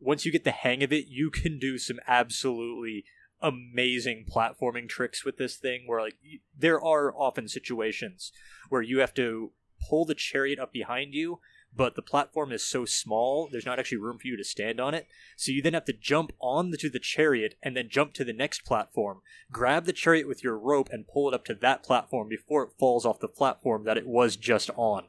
once 0.00 0.24
you 0.24 0.32
get 0.32 0.44
the 0.44 0.50
hang 0.50 0.82
of 0.82 0.92
it, 0.92 1.06
you 1.08 1.30
can 1.30 1.58
do 1.58 1.78
some 1.78 1.98
absolutely 2.06 3.04
amazing 3.40 4.24
platforming 4.28 4.88
tricks 4.88 5.24
with 5.24 5.36
this 5.36 5.56
thing 5.56 5.84
where 5.86 6.00
like 6.00 6.16
there 6.58 6.80
are 6.82 7.14
often 7.14 7.48
situations 7.48 8.32
where 8.70 8.82
you 8.82 8.98
have 8.98 9.12
to 9.12 9.52
pull 9.88 10.04
the 10.04 10.14
chariot 10.14 10.58
up 10.58 10.72
behind 10.72 11.12
you 11.12 11.38
but 11.76 11.94
the 11.94 12.02
platform 12.02 12.50
is 12.52 12.66
so 12.66 12.84
small 12.84 13.48
there's 13.52 13.66
not 13.66 13.78
actually 13.78 13.98
room 13.98 14.18
for 14.18 14.26
you 14.26 14.36
to 14.36 14.44
stand 14.44 14.80
on 14.80 14.94
it 14.94 15.06
so 15.36 15.52
you 15.52 15.60
then 15.62 15.74
have 15.74 15.84
to 15.84 15.92
jump 15.92 16.32
onto 16.40 16.88
the 16.90 16.98
chariot 16.98 17.54
and 17.62 17.76
then 17.76 17.88
jump 17.90 18.12
to 18.14 18.24
the 18.24 18.32
next 18.32 18.64
platform 18.64 19.20
grab 19.52 19.84
the 19.84 19.92
chariot 19.92 20.26
with 20.26 20.42
your 20.42 20.58
rope 20.58 20.88
and 20.90 21.06
pull 21.06 21.28
it 21.28 21.34
up 21.34 21.44
to 21.44 21.54
that 21.54 21.82
platform 21.82 22.28
before 22.28 22.62
it 22.64 22.70
falls 22.78 23.04
off 23.04 23.20
the 23.20 23.28
platform 23.28 23.84
that 23.84 23.96
it 23.98 24.06
was 24.06 24.36
just 24.36 24.70
on 24.76 25.04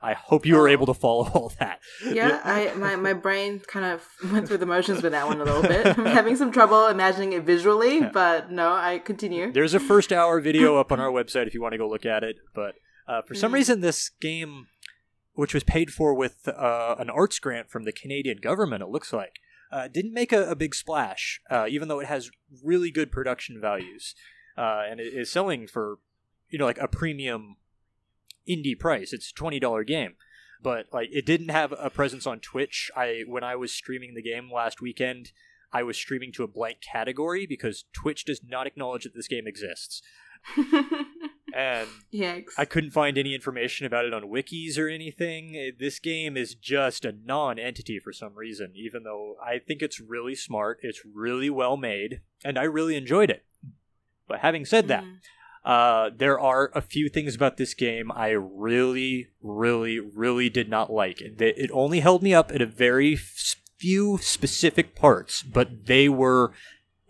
i 0.00 0.12
hope 0.14 0.44
you 0.46 0.56
were 0.56 0.68
Oh. 0.68 0.72
able 0.72 0.86
to 0.86 0.94
follow 0.94 1.28
all 1.34 1.52
that 1.60 1.78
yeah, 2.04 2.40
I 2.44 2.72
my, 2.76 2.96
my 2.96 3.12
brain 3.26 3.60
kind 3.60 3.84
of 3.86 4.06
went 4.32 4.48
through 4.48 4.58
the 4.58 4.66
motions 4.66 5.02
with 5.02 5.12
that 5.12 5.26
one 5.26 5.40
a 5.40 5.44
little 5.44 5.62
bit. 5.62 5.86
I'm 5.98 6.04
having 6.06 6.36
some 6.36 6.50
trouble 6.50 6.86
imagining 6.88 7.32
it 7.32 7.44
visually, 7.44 8.00
but 8.02 8.50
no, 8.50 8.72
I 8.72 8.98
continue. 8.98 9.52
There's 9.52 9.74
a 9.74 9.80
first 9.80 10.12
hour 10.12 10.40
video 10.40 10.76
up 10.76 10.90
on 10.92 10.98
our 11.00 11.10
website 11.10 11.46
if 11.46 11.54
you 11.54 11.62
want 11.62 11.72
to 11.72 11.78
go 11.78 11.88
look 11.88 12.04
at 12.06 12.24
it. 12.24 12.36
But 12.54 12.74
uh, 13.06 13.22
for 13.22 13.34
some 13.34 13.52
Mhm. 13.52 13.54
reason, 13.54 13.80
this 13.80 14.10
game, 14.20 14.66
which 15.34 15.54
was 15.54 15.64
paid 15.64 15.92
for 15.92 16.14
with 16.14 16.46
uh, 16.48 16.94
an 16.98 17.08
arts 17.10 17.38
grant 17.38 17.70
from 17.70 17.84
the 17.84 17.92
Canadian 17.92 18.38
government, 18.38 18.82
it 18.82 18.88
looks 18.88 19.12
like, 19.12 19.36
uh, 19.70 19.88
didn't 19.88 20.12
make 20.12 20.32
a, 20.32 20.50
a 20.50 20.54
big 20.54 20.74
splash, 20.74 21.40
uh, 21.50 21.66
even 21.68 21.88
though 21.88 22.00
it 22.00 22.06
has 22.06 22.30
really 22.62 22.90
good 22.90 23.10
production 23.10 23.60
values. 23.60 24.14
Uh, 24.58 24.82
and 24.88 25.00
it 25.00 25.14
is 25.14 25.30
selling 25.30 25.66
for, 25.66 25.98
you 26.50 26.58
know, 26.58 26.66
like 26.66 26.78
a 26.78 26.86
premium 26.88 27.56
indie 28.46 28.78
price. 28.78 29.12
It's 29.14 29.30
a 29.30 29.34
$20 29.34 29.86
game. 29.86 30.14
but 30.62 30.86
like 30.92 31.08
it 31.12 31.26
didn't 31.26 31.48
have 31.48 31.72
a 31.78 31.90
presence 31.90 32.26
on 32.26 32.38
Twitch. 32.40 32.90
I 32.96 33.22
when 33.26 33.42
I 33.44 33.56
was 33.56 33.72
streaming 33.72 34.14
the 34.14 34.22
game 34.22 34.50
last 34.52 34.80
weekend, 34.80 35.32
I 35.72 35.82
was 35.82 35.96
streaming 35.96 36.32
to 36.32 36.44
a 36.44 36.48
blank 36.48 36.78
category 36.80 37.46
because 37.46 37.84
Twitch 37.92 38.24
does 38.24 38.40
not 38.46 38.66
acknowledge 38.66 39.04
that 39.04 39.14
this 39.14 39.28
game 39.28 39.46
exists. 39.46 40.02
and 41.54 41.88
Yikes. 42.12 42.52
I 42.58 42.64
couldn't 42.64 42.90
find 42.90 43.16
any 43.18 43.34
information 43.34 43.86
about 43.86 44.04
it 44.04 44.14
on 44.14 44.24
wikis 44.24 44.78
or 44.78 44.88
anything. 44.88 45.72
This 45.78 45.98
game 45.98 46.36
is 46.36 46.54
just 46.54 47.04
a 47.04 47.12
non-entity 47.24 47.98
for 47.98 48.12
some 48.12 48.34
reason, 48.34 48.72
even 48.74 49.02
though 49.02 49.36
I 49.44 49.58
think 49.58 49.82
it's 49.82 50.00
really 50.00 50.34
smart, 50.34 50.78
it's 50.82 51.02
really 51.04 51.50
well 51.50 51.76
made, 51.76 52.20
and 52.44 52.58
I 52.58 52.64
really 52.64 52.96
enjoyed 52.96 53.30
it. 53.30 53.44
But 54.28 54.40
having 54.40 54.64
said 54.64 54.88
that, 54.88 55.04
Mm. 55.04 55.18
uh, 55.64 56.10
there 56.16 56.38
are 56.40 56.70
a 56.74 56.80
few 56.80 57.08
things 57.08 57.34
about 57.34 57.56
this 57.56 57.74
game 57.74 58.10
I 58.12 58.30
really, 58.30 59.28
really, 59.42 59.98
really 60.00 60.48
did 60.48 60.68
not 60.68 60.92
like. 60.92 61.20
It, 61.20 61.40
it 61.40 61.70
only 61.72 62.00
held 62.00 62.22
me 62.22 62.32
up 62.34 62.50
at 62.52 62.62
a 62.62 62.66
very 62.66 63.16
few 63.16 64.18
specific 64.18 64.94
parts, 64.94 65.42
but 65.42 65.86
they 65.86 66.08
were 66.08 66.52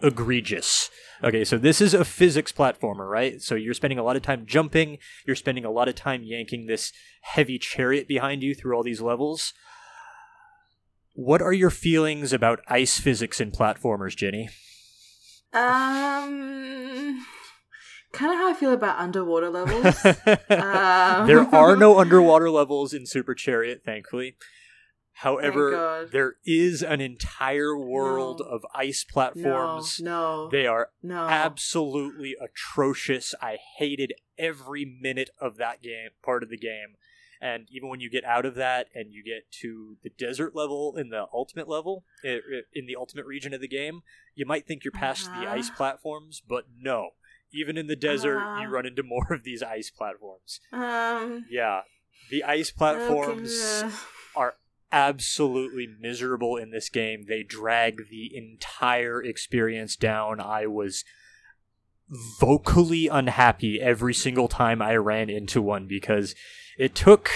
egregious. 0.02 0.90
Okay, 1.25 1.45
so 1.45 1.57
this 1.57 1.81
is 1.81 1.95
a 1.95 2.05
physics 2.05 2.51
platformer, 2.51 3.09
right? 3.09 3.41
So 3.41 3.55
you're 3.55 3.75
spending 3.75 3.99
a 3.99 4.03
lot 4.03 4.17
of 4.17 4.23
time 4.23 4.45
jumping, 4.45 4.99
you're 5.25 5.37
spending 5.37 5.65
a 5.65 5.71
lot 5.71 5.89
of 5.89 5.95
time 5.95 6.25
yanking 6.25 6.67
this 6.67 6.93
heavy 7.21 7.59
chariot 7.59 8.09
behind 8.09 8.43
you 8.43 8.55
through 8.55 8.75
all 8.75 8.83
these 8.83 9.01
levels. 9.01 9.55
What 11.15 11.41
are 11.41 11.53
your 11.53 11.71
feelings 11.71 12.33
about 12.33 12.61
ice 12.67 12.99
physics 12.99 13.41
in 13.41 13.53
platformers, 13.53 14.17
Jenny? 14.17 14.49
Um, 15.53 17.25
kind 18.13 18.33
of 18.33 18.39
how 18.39 18.51
I 18.51 18.55
feel 18.55 18.73
about 18.73 18.99
underwater 18.99 19.51
levels. 19.51 19.95
Um, 20.51 21.27
there 21.27 21.41
are 21.55 21.77
no 21.77 21.99
underwater 22.01 22.51
levels 22.51 22.93
in 22.93 23.07
Super 23.07 23.35
Chariot, 23.35 23.83
thankfully. 23.85 24.37
However, 25.16 26.09
there 26.11 26.37
is 26.44 26.83
an 26.83 27.01
entire 27.01 27.77
world 27.77 28.40
No. 28.40 28.46
of 28.46 28.66
ice 28.75 29.05
platforms. 29.05 30.01
no, 30.01 30.48
They 30.48 30.66
are 30.66 30.90
no. 31.03 31.27
absolutely 31.29 32.35
atrocious. 32.40 33.35
I 33.40 33.59
hated 33.79 34.14
every 34.38 34.85
minute 34.85 35.31
of 35.38 35.57
that 35.59 35.83
game, 35.83 36.11
part 36.22 36.42
of 36.42 36.48
the 36.48 36.57
game. 36.57 36.96
And 37.40 37.66
even 37.70 37.88
when 37.88 37.98
you 38.01 38.09
get 38.09 38.25
out 38.25 38.46
of 38.46 38.55
that 38.55 38.88
and 38.94 39.12
you 39.12 39.22
get 39.25 39.51
to 39.62 39.96
the 40.03 40.11
desert 40.11 40.55
level 40.55 40.96
in 40.96 41.09
the 41.11 41.27
ultimate 41.33 41.68
level, 41.68 42.05
in 42.22 42.87
the 42.87 42.96
ultimate 42.96 43.27
region 43.27 43.53
of 43.53 43.61
the 43.61 43.68
game, 43.68 44.03
you 44.35 44.46
might 44.46 44.66
think 44.66 44.85
you're 44.85 44.92
past 44.92 45.27
the 45.27 45.33
Uh-huh. 45.42 45.51
ice 45.51 45.68
platforms, 45.70 46.40
but 46.40 46.66
no. 46.77 47.11
Even 47.53 47.77
in 47.77 47.87
the 47.87 47.96
desert, 47.96 48.38
you 48.61 48.66
Uh. 48.68 48.70
run 48.70 48.87
into 48.87 49.03
more 49.03 49.27
of 49.33 49.42
these 49.42 49.62
ice 49.62 49.90
platforms. 49.90 50.61
Um, 50.72 51.44
Yeah. 51.51 51.83
The 52.31 52.44
ice 52.44 52.70
platforms 52.70 53.83
okay. 53.83 53.94
are 54.37 54.57
absolutely 54.92 55.88
miserable 56.00 56.57
in 56.57 56.70
this 56.70 56.88
game. 56.88 57.24
They 57.26 57.42
drag 57.42 58.09
the 58.11 58.31
entire 58.37 59.22
experience 59.22 59.96
down. 59.96 60.40
I 60.40 60.66
was 60.66 61.05
vocally 62.38 63.09
unhappy 63.09 63.81
every 63.81 64.12
single 64.14 64.48
time 64.48 64.83
I 64.83 64.96
ran 64.96 65.31
into 65.31 65.62
one 65.62 65.87
because 65.87 66.35
it 66.78 66.94
took 66.94 67.31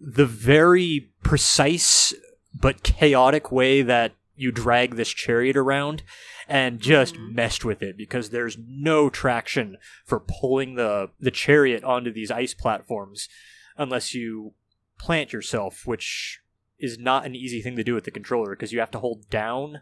the 0.00 0.26
very 0.26 1.10
precise 1.22 2.12
but 2.52 2.82
chaotic 2.82 3.52
way 3.52 3.82
that 3.82 4.12
you 4.34 4.50
drag 4.50 4.96
this 4.96 5.10
chariot 5.10 5.56
around 5.56 6.02
and 6.48 6.80
just 6.80 7.14
Mhm. 7.14 7.34
messed 7.34 7.64
with 7.64 7.82
it 7.82 7.96
because 7.96 8.30
there's 8.30 8.56
no 8.58 9.08
traction 9.10 9.76
for 10.04 10.18
pulling 10.18 10.74
the 10.74 11.10
the 11.20 11.30
chariot 11.30 11.84
onto 11.84 12.10
these 12.10 12.30
ice 12.30 12.54
platforms 12.54 13.28
unless 13.76 14.14
you 14.14 14.54
plant 14.98 15.32
yourself 15.32 15.86
which 15.86 16.40
is 16.80 16.98
not 16.98 17.24
an 17.26 17.34
easy 17.34 17.60
thing 17.62 17.76
to 17.76 17.84
do 17.84 17.94
with 17.94 18.04
the 18.04 18.10
controller 18.10 18.50
because 18.50 18.72
you 18.72 18.80
have 18.80 18.90
to 18.92 18.98
hold 19.00 19.28
down 19.30 19.80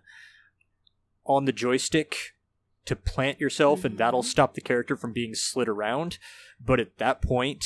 on 1.25 1.45
the 1.45 1.53
joystick 1.53 2.17
to 2.87 2.97
plant 2.97 3.41
yourself 3.41 3.85
and 3.85 3.99
that'll 3.99 4.23
Mhm. 4.23 4.27
stop 4.27 4.55
the 4.55 4.61
character 4.61 4.97
from 4.97 5.13
being 5.13 5.35
slid 5.35 5.69
around. 5.69 6.19
But 6.59 6.81
at 6.81 6.97
that 6.99 7.21
point 7.23 7.65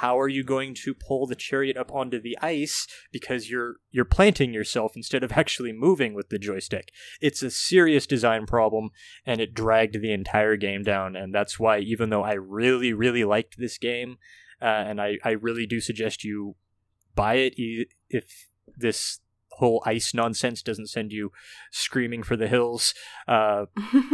how 0.00 0.20
are 0.20 0.28
you 0.28 0.44
going 0.44 0.74
to 0.74 0.92
pull 0.92 1.26
the 1.26 1.34
chariot 1.34 1.74
up 1.74 1.90
onto 1.90 2.20
the 2.20 2.36
ice? 2.42 2.86
Because 3.10 3.48
you're 3.48 3.76
you're 3.90 4.04
planting 4.04 4.52
yourself 4.52 4.92
instead 4.94 5.24
of 5.24 5.32
actually 5.38 5.72
moving 5.72 6.12
with 6.12 6.28
the 6.28 6.38
joystick. 6.38 6.92
It's 7.22 7.42
a 7.42 7.50
serious 7.50 8.06
design 8.06 8.44
problem 8.44 8.90
and 9.24 9.40
it 9.40 9.54
dragged 9.54 9.98
the 10.02 10.12
entire 10.12 10.56
game 10.56 10.82
down 10.82 11.16
and 11.16 11.34
that's 11.34 11.58
why 11.58 11.78
even 11.78 12.10
though 12.10 12.22
i 12.22 12.34
really 12.34 12.92
really 12.92 13.24
liked 13.24 13.56
this 13.58 13.78
game 13.78 14.18
uh, 14.60 14.64
and 14.66 15.00
I, 15.00 15.18
I 15.24 15.30
really 15.30 15.66
do 15.66 15.80
suggest 15.80 16.22
you 16.22 16.56
buy 17.14 17.36
it 17.36 17.54
if 18.10 18.47
this 18.76 19.20
whole 19.52 19.82
ice 19.84 20.14
nonsense 20.14 20.62
doesn't 20.62 20.88
send 20.88 21.10
you 21.12 21.32
screaming 21.72 22.22
for 22.22 22.36
the 22.36 22.46
hills 22.46 22.94
uh, 23.26 23.64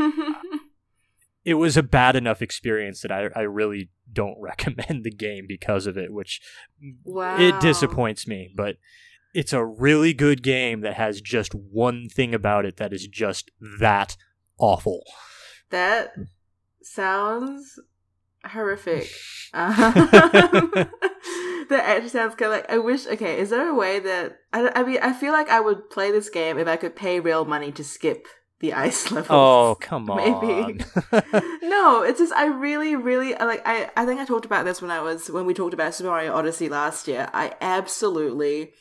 it 1.45 1.55
was 1.55 1.77
a 1.77 1.83
bad 1.83 2.17
enough 2.17 2.41
experience 2.41 3.03
that 3.03 3.13
I, 3.13 3.29
I 3.37 3.43
really 3.43 3.91
don't 4.11 4.37
recommend 4.41 5.05
the 5.05 5.11
game 5.11 5.45
because 5.47 5.87
of 5.87 5.97
it, 5.97 6.13
which 6.13 6.41
wow. 7.05 7.39
it 7.39 7.61
disappoints 7.61 8.27
me. 8.27 8.53
But 8.55 8.77
it's 9.35 9.53
a 9.53 9.65
really 9.65 10.15
good 10.15 10.43
game 10.43 10.81
that 10.81 10.95
has 10.95 11.21
just 11.21 11.55
one 11.55 12.09
thing 12.09 12.35
about 12.35 12.65
it 12.65 12.77
that 12.77 12.93
is 12.93 13.07
just 13.07 13.51
that 13.81 14.17
awful. 14.59 15.03
That 15.71 16.13
sounds 16.83 17.79
horrific. 18.45 19.09
Um, 19.57 20.73
that 21.69 21.85
actually 21.85 22.09
sounds 22.11 22.35
kind 22.35 22.53
of 22.53 22.59
like 22.59 22.71
I 22.71 22.79
wish. 22.79 23.07
Okay, 23.07 23.39
is 23.39 23.51
there 23.51 23.69
a 23.69 23.75
way 23.75 23.99
that 24.01 24.39
I, 24.53 24.71
I 24.75 24.83
mean 24.85 24.99
I 25.03 25.13
feel 25.13 25.33
like 25.33 25.49
I 25.49 25.61
would 25.61 25.91
play 25.91 26.11
this 26.11 26.29
game 26.29 26.59
if 26.59 26.69
I 26.69 26.77
could 26.77 26.97
pay 26.97 27.21
real 27.21 27.45
money 27.45 27.73
to 27.73 27.85
skip 27.85 28.27
the 28.61 28.73
ice 28.87 29.11
levels. 29.11 29.31
Oh, 29.31 29.77
come 29.81 30.11
on. 30.11 30.17
Maybe. 30.17 30.85
no, 31.63 32.03
it's 32.03 32.19
just 32.19 32.33
I 32.33 32.47
really, 32.47 32.97
really 32.97 33.35
like. 33.35 33.63
I 33.65 33.91
I 33.97 34.07
think 34.07 34.21
I 34.21 34.25
talked 34.25 34.47
about 34.47 34.65
this 34.65 34.81
when 34.83 34.91
I 34.91 35.01
was 35.01 35.31
when 35.31 35.47
we 35.47 35.55
talked 35.55 35.75
about 35.75 35.95
Super 35.95 36.11
Mario 36.11 36.35
Odyssey 36.35 36.69
last 36.69 37.09
year. 37.09 37.29
I 37.33 37.55
absolutely 37.61 38.73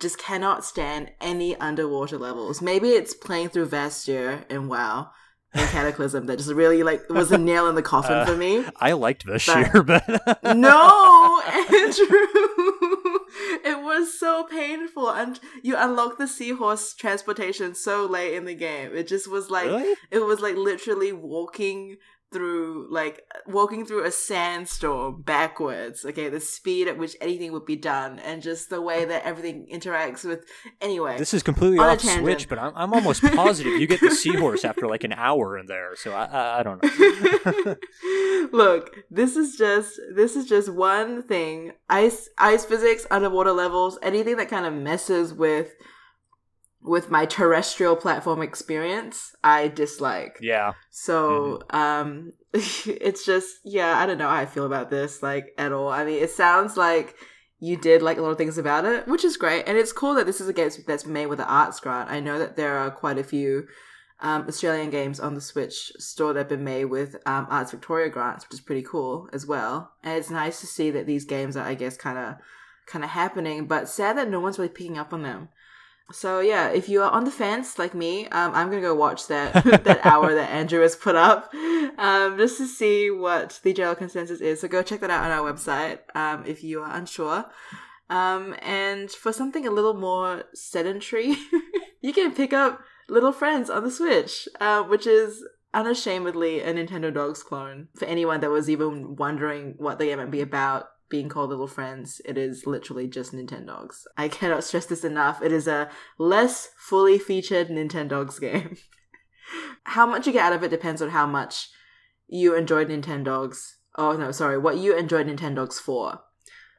just 0.00 0.18
cannot 0.18 0.64
stand 0.64 1.10
any 1.20 1.56
underwater 1.56 2.18
levels. 2.18 2.62
Maybe 2.62 2.90
it's 2.90 3.14
playing 3.14 3.48
through 3.48 3.68
Vashj'ir 3.68 4.44
and 4.48 4.68
WoW 4.68 5.10
Cataclysm 5.54 6.26
that 6.26 6.36
just 6.36 6.50
really 6.50 6.82
like 6.82 7.08
was 7.08 7.32
a 7.32 7.38
nail 7.50 7.68
in 7.68 7.74
the 7.74 7.82
coffin 7.82 8.16
Uh, 8.18 8.26
for 8.26 8.36
me. 8.36 8.64
I 8.76 8.92
liked 8.92 9.26
this 9.26 9.46
year, 9.48 9.82
but 9.86 10.06
No, 10.44 11.42
Andrew. 11.46 12.06
it 13.64 13.82
was 13.82 14.18
so 14.18 14.44
painful, 14.44 15.10
and 15.10 15.40
you 15.62 15.74
unlock 15.76 16.18
the 16.18 16.28
seahorse 16.28 16.94
transportation 16.94 17.74
so 17.74 18.04
late 18.06 18.34
in 18.34 18.44
the 18.44 18.54
game. 18.54 18.90
It 18.94 19.08
just 19.08 19.28
was 19.28 19.50
like 19.50 19.66
really? 19.66 19.94
it 20.10 20.20
was 20.20 20.40
like 20.40 20.56
literally 20.56 21.12
walking 21.12 21.96
through 22.32 22.86
like 22.90 23.24
walking 23.46 23.86
through 23.86 24.04
a 24.04 24.10
sandstorm 24.10 25.22
backwards 25.22 26.04
okay 26.04 26.28
the 26.28 26.40
speed 26.40 26.86
at 26.88 26.98
which 26.98 27.16
anything 27.20 27.52
would 27.52 27.64
be 27.64 27.76
done 27.76 28.18
and 28.18 28.42
just 28.42 28.70
the 28.70 28.80
way 28.80 29.04
that 29.04 29.24
everything 29.24 29.66
interacts 29.72 30.24
with 30.24 30.44
anyway 30.80 31.16
This 31.18 31.34
is 31.34 31.42
completely 31.42 31.78
off 31.78 32.00
switch, 32.00 32.48
but 32.48 32.58
I'm, 32.58 32.72
I'm 32.74 32.94
almost 32.94 33.22
positive 33.22 33.80
you 33.80 33.86
get 33.86 34.00
the 34.00 34.10
seahorse 34.10 34.64
after 34.64 34.86
like 34.86 35.04
an 35.04 35.12
hour 35.12 35.58
in 35.58 35.66
there. 35.66 35.96
So 35.96 36.12
I, 36.12 36.24
I, 36.24 36.60
I 36.60 36.62
don't 36.62 36.82
know. 36.82 37.76
Look, 38.52 38.96
this 39.10 39.36
is 39.36 39.56
just 39.56 40.00
this 40.14 40.36
is 40.36 40.46
just 40.46 40.72
one 40.72 41.22
thing. 41.22 41.72
Ice 41.88 42.28
ice 42.38 42.64
physics, 42.64 43.06
underwater 43.10 43.52
levels, 43.52 43.98
anything 44.02 44.36
that 44.36 44.48
kind 44.48 44.66
of 44.66 44.72
messes 44.72 45.32
with 45.32 45.72
with 46.82 47.10
my 47.10 47.26
terrestrial 47.26 47.96
platform 47.96 48.42
experience, 48.42 49.34
I 49.42 49.68
dislike. 49.68 50.38
yeah. 50.40 50.72
So, 50.90 51.62
um 51.70 52.32
it's 52.52 53.26
just 53.26 53.58
yeah, 53.64 53.98
I 53.98 54.06
don't 54.06 54.18
know 54.18 54.28
how 54.28 54.36
I 54.36 54.46
feel 54.46 54.66
about 54.66 54.90
this 54.90 55.22
like 55.22 55.54
at 55.58 55.72
all. 55.72 55.88
I 55.88 56.04
mean, 56.04 56.22
it 56.22 56.30
sounds 56.30 56.76
like 56.76 57.14
you 57.60 57.76
did 57.76 58.02
like 58.02 58.18
a 58.18 58.22
lot 58.22 58.30
of 58.30 58.38
things 58.38 58.58
about 58.58 58.84
it, 58.84 59.06
which 59.08 59.24
is 59.24 59.36
great. 59.36 59.66
And 59.66 59.76
it's 59.76 59.92
cool 59.92 60.14
that 60.14 60.26
this 60.26 60.40
is 60.40 60.48
a 60.48 60.52
game 60.52 60.70
that's 60.86 61.06
made 61.06 61.26
with 61.26 61.40
an 61.40 61.46
arts 61.46 61.80
grant. 61.80 62.10
I 62.10 62.20
know 62.20 62.38
that 62.38 62.56
there 62.56 62.78
are 62.78 62.90
quite 62.90 63.18
a 63.18 63.24
few 63.24 63.66
um, 64.20 64.46
Australian 64.48 64.90
games 64.90 65.20
on 65.20 65.34
the 65.34 65.40
Switch 65.40 65.92
store 65.98 66.32
that 66.32 66.40
have 66.40 66.48
been 66.48 66.64
made 66.64 66.86
with 66.86 67.16
um, 67.26 67.46
Arts 67.50 67.70
Victoria 67.70 68.08
grants, 68.08 68.44
which 68.44 68.54
is 68.54 68.60
pretty 68.60 68.82
cool 68.82 69.28
as 69.32 69.46
well. 69.46 69.92
And 70.02 70.18
it's 70.18 70.30
nice 70.30 70.60
to 70.60 70.66
see 70.66 70.90
that 70.90 71.06
these 71.06 71.24
games 71.24 71.56
are, 71.56 71.64
I 71.64 71.74
guess, 71.74 71.96
kind 71.96 72.18
of 72.18 72.36
kind 72.86 73.04
of 73.04 73.10
happening. 73.10 73.66
But 73.66 73.88
sad 73.88 74.16
that 74.16 74.30
no 74.30 74.40
one's 74.40 74.58
really 74.58 74.70
picking 74.70 74.98
up 74.98 75.12
on 75.12 75.22
them. 75.22 75.48
So 76.10 76.40
yeah, 76.40 76.70
if 76.70 76.88
you 76.88 77.02
are 77.02 77.10
on 77.10 77.24
the 77.24 77.30
fence 77.30 77.78
like 77.78 77.94
me, 77.94 78.26
um, 78.28 78.54
I'm 78.54 78.70
gonna 78.70 78.80
go 78.80 78.94
watch 78.94 79.26
that 79.26 79.52
that 79.84 80.04
hour 80.04 80.34
that 80.34 80.50
Andrew 80.50 80.80
has 80.80 80.96
put 80.96 81.16
up, 81.16 81.52
um, 81.98 82.38
just 82.38 82.56
to 82.58 82.66
see 82.66 83.10
what 83.10 83.60
the 83.62 83.74
general 83.74 83.94
consensus 83.94 84.40
is. 84.40 84.60
So 84.60 84.68
go 84.68 84.82
check 84.82 85.00
that 85.00 85.10
out 85.10 85.24
on 85.24 85.30
our 85.30 85.52
website 85.52 85.98
um, 86.14 86.44
if 86.46 86.64
you 86.64 86.82
are 86.82 86.96
unsure. 86.96 87.44
Um, 88.10 88.56
and 88.62 89.10
for 89.10 89.32
something 89.32 89.66
a 89.66 89.70
little 89.70 89.94
more 89.94 90.44
sedentary, 90.54 91.36
you 92.00 92.12
can 92.14 92.34
pick 92.34 92.54
up 92.54 92.80
Little 93.08 93.32
Friends 93.32 93.68
on 93.68 93.84
the 93.84 93.90
Switch, 93.90 94.48
uh, 94.60 94.82
which 94.84 95.06
is 95.06 95.44
unashamedly 95.74 96.60
a 96.60 96.72
Nintendogs 96.72 97.44
clone. 97.44 97.88
For 97.96 98.06
anyone 98.06 98.40
that 98.40 98.50
was 98.50 98.70
even 98.70 99.16
wondering 99.16 99.74
what 99.76 99.98
the 99.98 100.06
game 100.06 100.18
might 100.18 100.30
be 100.30 100.40
about, 100.40 100.88
being 101.08 101.28
called 101.28 101.50
little 101.50 101.66
friends. 101.66 102.20
It 102.24 102.36
is 102.36 102.66
literally 102.66 103.08
just 103.08 103.32
Nintendogs. 103.32 104.04
I 104.16 104.28
cannot 104.28 104.64
stress 104.64 104.86
this 104.86 105.04
enough. 105.04 105.42
It 105.42 105.52
is 105.52 105.66
a 105.66 105.90
less 106.18 106.70
fully 106.76 107.18
featured 107.18 107.68
Nintendogs 107.68 108.40
game. 108.40 108.76
how 109.84 110.06
much 110.06 110.26
you 110.26 110.32
get 110.32 110.44
out 110.44 110.52
of 110.52 110.62
it 110.62 110.70
depends 110.70 111.00
on 111.00 111.10
how 111.10 111.26
much 111.26 111.68
you 112.26 112.54
enjoyed 112.54 112.88
Nintendogs. 112.88 113.74
Oh 113.96 114.16
no, 114.16 114.30
sorry, 114.30 114.58
what 114.58 114.78
you 114.78 114.96
enjoyed 114.96 115.26
Nintendogs 115.26 115.80
for. 115.80 116.20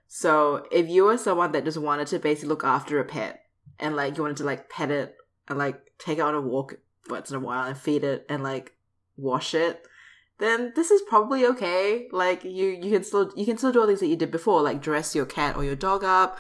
So 0.08 0.66
if 0.72 0.88
you 0.88 1.06
were 1.06 1.18
someone 1.18 1.52
that 1.52 1.66
just 1.66 1.78
wanted 1.78 2.08
to 2.08 2.20
basically 2.20 2.50
look 2.50 2.64
after 2.64 3.00
a 3.00 3.06
pet 3.06 3.44
and 3.80 3.96
like 3.96 4.18
you 4.18 4.24
wanted 4.24 4.38
to 4.38 4.44
like 4.44 4.70
pet 4.70 4.92
it 4.92 5.16
and 5.48 5.58
like 5.58 5.80
take 6.00 6.18
it 6.18 6.22
on 6.22 6.36
a 6.36 6.42
walk 6.42 6.76
once 7.10 7.30
in 7.30 7.36
a 7.36 7.40
while 7.40 7.68
and 7.68 7.78
feed 7.78 8.04
it 8.04 8.26
and 8.30 8.42
like 8.44 8.74
wash 9.18 9.54
it, 9.54 9.86
then 10.40 10.74
this 10.76 10.90
is 10.90 11.02
probably 11.04 11.46
okay. 11.46 12.08
Like 12.12 12.44
you 12.44 12.68
you 12.70 12.92
can 12.92 13.04
still 13.04 13.32
you 13.36 13.46
can 13.46 13.58
still 13.58 13.72
do 13.72 13.82
all 13.82 13.88
things 13.88 14.00
that 14.00 14.08
you 14.08 14.16
did 14.16 14.32
before, 14.32 14.62
like 14.62 14.82
dress 14.82 15.16
your 15.16 15.26
cat 15.26 15.56
or 15.56 15.64
your 15.64 15.76
dog 15.76 16.04
up, 16.04 16.40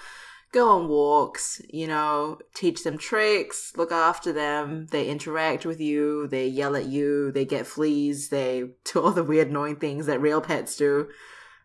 go 0.51 0.69
on 0.69 0.87
walks, 0.87 1.61
you 1.69 1.85
know, 1.85 2.39
teach 2.55 2.83
them 2.83 2.97
tricks, 2.97 3.73
look 3.75 3.91
after 3.91 4.31
them, 4.33 4.87
they 4.91 5.07
interact 5.07 5.65
with 5.65 5.79
you, 5.79 6.27
they 6.27 6.47
yell 6.47 6.75
at 6.75 6.85
you, 6.85 7.31
they 7.31 7.45
get 7.45 7.67
fleas, 7.67 8.29
they 8.29 8.63
do 8.85 8.99
all 9.01 9.11
the 9.11 9.23
weird 9.23 9.49
annoying 9.49 9.75
things 9.75 10.05
that 10.07 10.21
real 10.21 10.41
pets 10.41 10.75
do. 10.75 11.09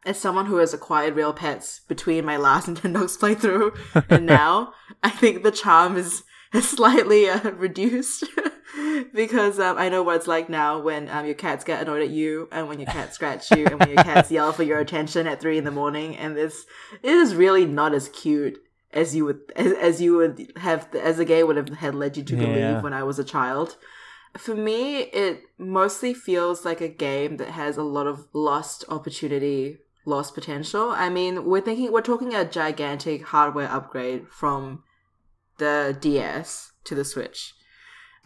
As 0.07 0.19
someone 0.19 0.47
who 0.47 0.57
has 0.57 0.75
acquired 0.75 1.15
real 1.15 1.33
pets 1.33 1.81
between 1.89 2.27
my 2.27 2.37
last 2.37 2.69
Nintendogs 2.69 3.19
playthrough 3.95 4.05
and 4.11 4.27
now, 4.27 4.75
I 5.03 5.09
think 5.09 5.43
the 5.43 5.51
charm 5.51 5.97
is 5.97 6.25
slightly 6.61 7.29
uh, 7.29 7.51
reduced. 7.53 8.25
because 9.15 9.59
um, 9.59 9.79
I 9.79 9.89
know 9.89 10.03
what 10.03 10.17
it's 10.17 10.27
like 10.27 10.49
now 10.49 10.81
when 10.81 11.09
um, 11.09 11.27
your 11.27 11.35
cats 11.35 11.65
get 11.65 11.83
annoyed 11.83 12.03
at 12.03 12.11
you 12.11 12.49
and 12.51 12.69
when 12.69 12.81
your 12.81 12.91
cats 12.91 13.15
scratch 13.15 13.51
you 13.51 13.67
and 13.67 13.79
when 13.79 13.89
your 13.89 14.03
cats 14.03 14.31
yell 14.31 14.53
for 14.53 14.63
your 14.63 14.81
attention 14.81 15.27
at 15.27 15.41
three 15.41 15.59
in 15.59 15.65
the 15.65 15.71
morning 15.71 16.17
and 16.17 16.37
this 16.37 16.67
it 17.03 17.13
is 17.13 17.35
really 17.35 17.67
not 17.67 17.95
as 17.95 18.09
cute 18.09 18.61
as 18.93 19.15
you 19.15 19.25
would 19.25 19.41
as, 19.57 19.73
as 19.73 20.01
you 20.01 20.17
would 20.17 20.53
have 20.57 20.89
as 20.95 21.19
a 21.19 21.25
game 21.25 21.47
would 21.47 21.57
have 21.57 21.69
had 21.69 21.95
led 21.95 22.17
you 22.17 22.23
to 22.23 22.37
believe 22.37 22.57
yeah. 22.57 22.81
when 22.81 22.93
I 22.93 23.03
was 23.03 23.19
a 23.19 23.25
child. 23.25 23.77
For 24.37 24.55
me, 24.55 25.03
it 25.03 25.43
mostly 25.59 26.13
feels 26.13 26.65
like 26.65 26.81
a 26.81 26.89
game 26.89 27.37
that 27.37 27.51
has 27.51 27.77
a 27.77 27.85
lot 27.85 28.09
of 28.09 28.27
lost 28.33 28.85
opportunity, 28.89 29.79
lost 30.05 30.35
potential. 30.35 30.91
I 30.91 31.09
mean, 31.09 31.45
we're 31.45 31.61
thinking 31.61 31.93
we're 31.93 32.01
talking 32.01 32.35
a 32.35 32.45
gigantic 32.45 33.27
hardware 33.27 33.71
upgrade 33.71 34.27
from 34.29 34.83
the 35.59 35.97
DS 36.01 36.73
to 36.85 36.95
the 36.95 37.05
Switch. 37.05 37.55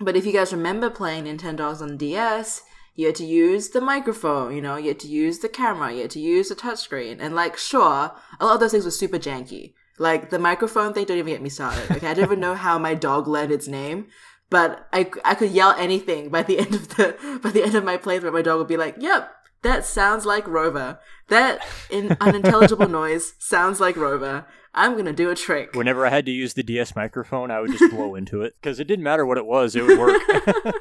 But 0.00 0.16
if 0.16 0.24
you 0.24 0.32
guys 0.32 0.52
remember 0.52 0.90
playing 0.90 1.24
Nintendogs 1.24 1.80
on 1.80 1.96
DS, 1.96 2.62
you 2.94 3.06
had 3.06 3.16
to 3.16 3.24
use 3.24 3.68
the 3.70 3.80
microphone, 3.80 4.54
you 4.54 4.60
know, 4.60 4.76
you 4.76 4.88
had 4.88 5.00
to 5.00 5.08
use 5.08 5.38
the 5.38 5.48
camera, 5.48 5.92
you 5.92 6.02
had 6.02 6.10
to 6.12 6.20
use 6.20 6.48
the 6.48 6.54
touchscreen. 6.54 7.18
And 7.20 7.34
like, 7.34 7.56
sure, 7.56 8.12
a 8.40 8.44
lot 8.44 8.54
of 8.54 8.60
those 8.60 8.72
things 8.72 8.84
were 8.84 8.90
super 8.90 9.18
janky. 9.18 9.74
Like 9.98 10.30
the 10.30 10.38
microphone 10.38 10.92
thing, 10.92 11.04
don't 11.04 11.18
even 11.18 11.32
get 11.32 11.42
me 11.42 11.48
started. 11.48 11.90
Okay, 11.90 12.06
I 12.06 12.14
don't 12.14 12.24
even 12.24 12.40
know 12.40 12.54
how 12.54 12.78
my 12.78 12.94
dog 12.94 13.26
learned 13.26 13.52
its 13.52 13.66
name, 13.66 14.06
but 14.50 14.88
I, 14.92 15.10
I 15.24 15.34
could 15.34 15.50
yell 15.50 15.72
anything 15.72 16.28
by 16.28 16.42
the 16.42 16.58
end 16.60 16.74
of 16.74 16.88
the 16.96 17.40
by 17.42 17.50
the 17.50 17.64
end 17.64 17.74
of 17.74 17.84
my 17.84 17.96
playthrough. 17.96 18.32
My 18.32 18.42
dog 18.42 18.58
would 18.58 18.68
be 18.68 18.76
like, 18.76 18.96
"Yep, 18.98 19.30
that 19.62 19.84
sounds 19.84 20.24
like 20.24 20.46
Rover. 20.46 21.00
That 21.28 21.60
in 21.90 22.16
unintelligible 22.20 22.88
noise 23.00 23.34
sounds 23.38 23.80
like 23.80 23.96
Rover. 23.96 24.46
I'm 24.74 24.96
gonna 24.96 25.12
do 25.12 25.30
a 25.30 25.34
trick." 25.34 25.74
Whenever 25.74 26.06
I 26.06 26.10
had 26.10 26.26
to 26.26 26.32
use 26.32 26.54
the 26.54 26.62
DS 26.62 26.94
microphone, 26.96 27.50
I 27.50 27.60
would 27.60 27.70
just 27.70 27.90
blow 27.90 28.14
into 28.14 28.42
it 28.42 28.54
because 28.60 28.80
it 28.80 28.86
didn't 28.86 29.04
matter 29.04 29.24
what 29.26 29.38
it 29.38 29.46
was; 29.46 29.76
it 29.76 29.84
would 29.84 29.98
work. 29.98 30.20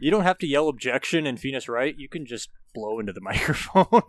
you 0.00 0.10
don't 0.10 0.24
have 0.24 0.38
to 0.38 0.46
yell 0.46 0.68
objection 0.68 1.26
in 1.26 1.36
Phoenix 1.36 1.68
Wright. 1.68 1.98
You 1.98 2.08
can 2.08 2.26
just 2.26 2.50
blow 2.74 2.98
into 2.98 3.12
the 3.12 3.20
microphone. 3.20 4.02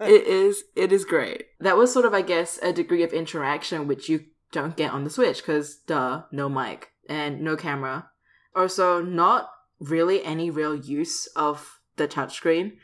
it 0.00 0.26
is 0.26 0.64
it 0.74 0.92
is 0.92 1.04
great. 1.04 1.46
That 1.60 1.76
was 1.76 1.92
sort 1.92 2.06
of 2.06 2.14
I 2.14 2.22
guess 2.22 2.58
a 2.62 2.72
degree 2.72 3.02
of 3.02 3.12
interaction 3.12 3.86
which 3.86 4.08
you 4.08 4.26
don't 4.52 4.76
get 4.76 4.92
on 4.92 5.04
the 5.04 5.10
Switch 5.10 5.44
cuz 5.44 5.76
duh, 5.86 6.22
no 6.30 6.48
mic 6.48 6.92
and 7.08 7.40
no 7.40 7.56
camera. 7.56 8.10
Also 8.54 9.02
not 9.02 9.50
really 9.78 10.24
any 10.24 10.50
real 10.50 10.74
use 10.74 11.26
of 11.36 11.80
the 11.96 12.08
touchscreen. 12.08 12.76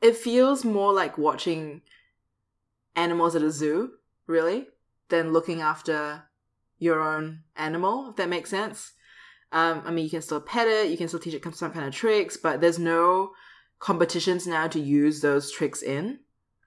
It 0.00 0.16
feels 0.16 0.64
more 0.64 0.92
like 0.92 1.16
watching 1.16 1.82
animals 2.96 3.36
at 3.36 3.42
a 3.42 3.50
zoo, 3.50 3.92
really, 4.32 4.66
than 5.08 5.32
looking 5.32 5.60
after 5.60 6.24
your 6.78 7.00
own 7.00 7.40
animal, 7.56 8.10
if 8.10 8.16
that 8.16 8.28
makes 8.28 8.50
sense. 8.50 8.92
Um, 9.52 9.82
I 9.84 9.90
mean, 9.90 10.04
you 10.04 10.10
can 10.10 10.22
still 10.22 10.40
pet 10.40 10.66
it, 10.66 10.90
you 10.90 10.96
can 10.96 11.08
still 11.08 11.20
teach 11.20 11.34
it 11.34 11.54
some 11.54 11.72
kind 11.72 11.86
of 11.86 11.94
tricks, 11.94 12.36
but 12.36 12.60
there's 12.60 12.78
no 12.78 13.32
competitions 13.78 14.46
now 14.46 14.66
to 14.68 14.80
use 14.80 15.20
those 15.20 15.52
tricks 15.52 15.82
in. 15.82 16.20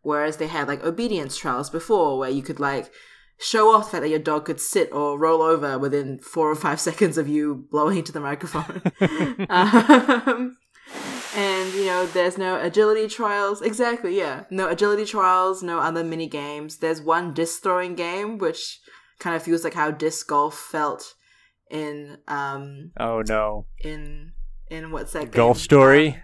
Whereas 0.04 0.38
they 0.38 0.48
had 0.48 0.68
like 0.68 0.84
obedience 0.84 1.36
trials 1.36 1.70
before, 1.70 2.20
where 2.20 2.30
you 2.30 2.44
could 2.44 2.60
like 2.60 2.92
show 3.40 3.74
off 3.74 3.86
the 3.86 3.92
fact 3.92 4.02
that 4.04 4.10
your 4.10 4.20
dog 4.20 4.46
could 4.46 4.62
sit 4.62 4.92
or 4.92 5.18
roll 5.18 5.42
over 5.42 5.80
within 5.80 6.20
four 6.20 6.50
or 6.50 6.56
five 6.56 6.80
seconds 6.90 7.18
of 7.18 7.28
you 7.28 7.68
blowing 7.72 7.98
into 7.98 8.12
the 8.12 8.20
microphone. 8.20 8.82
um, 9.50 10.58
and 11.36 11.74
you 11.74 11.86
know, 11.86 12.06
there's 12.06 12.38
no 12.38 12.60
agility 12.62 13.08
trials. 13.08 13.62
Exactly, 13.62 14.18
yeah, 14.18 14.46
no 14.50 14.70
agility 14.70 15.06
trials, 15.06 15.62
no 15.62 15.80
other 15.80 16.04
mini 16.04 16.28
games. 16.28 16.78
There's 16.78 17.02
one 17.02 17.34
disc 17.34 17.62
throwing 17.62 17.96
game, 17.96 18.38
which 18.38 18.80
kind 19.20 19.36
of 19.36 19.44
feels 19.44 19.64
like 19.64 19.74
how 19.74 19.92
disc 19.92 20.28
golf 20.28 20.58
felt 20.58 21.14
in 21.70 22.18
um 22.28 22.92
oh 23.00 23.24
no. 23.28 23.66
in 23.80 24.32
in 24.70 24.92
what's 24.92 25.14
that 25.14 25.32
golf 25.32 25.58
game? 25.58 25.64
story? 25.64 26.08
Um, 26.10 26.16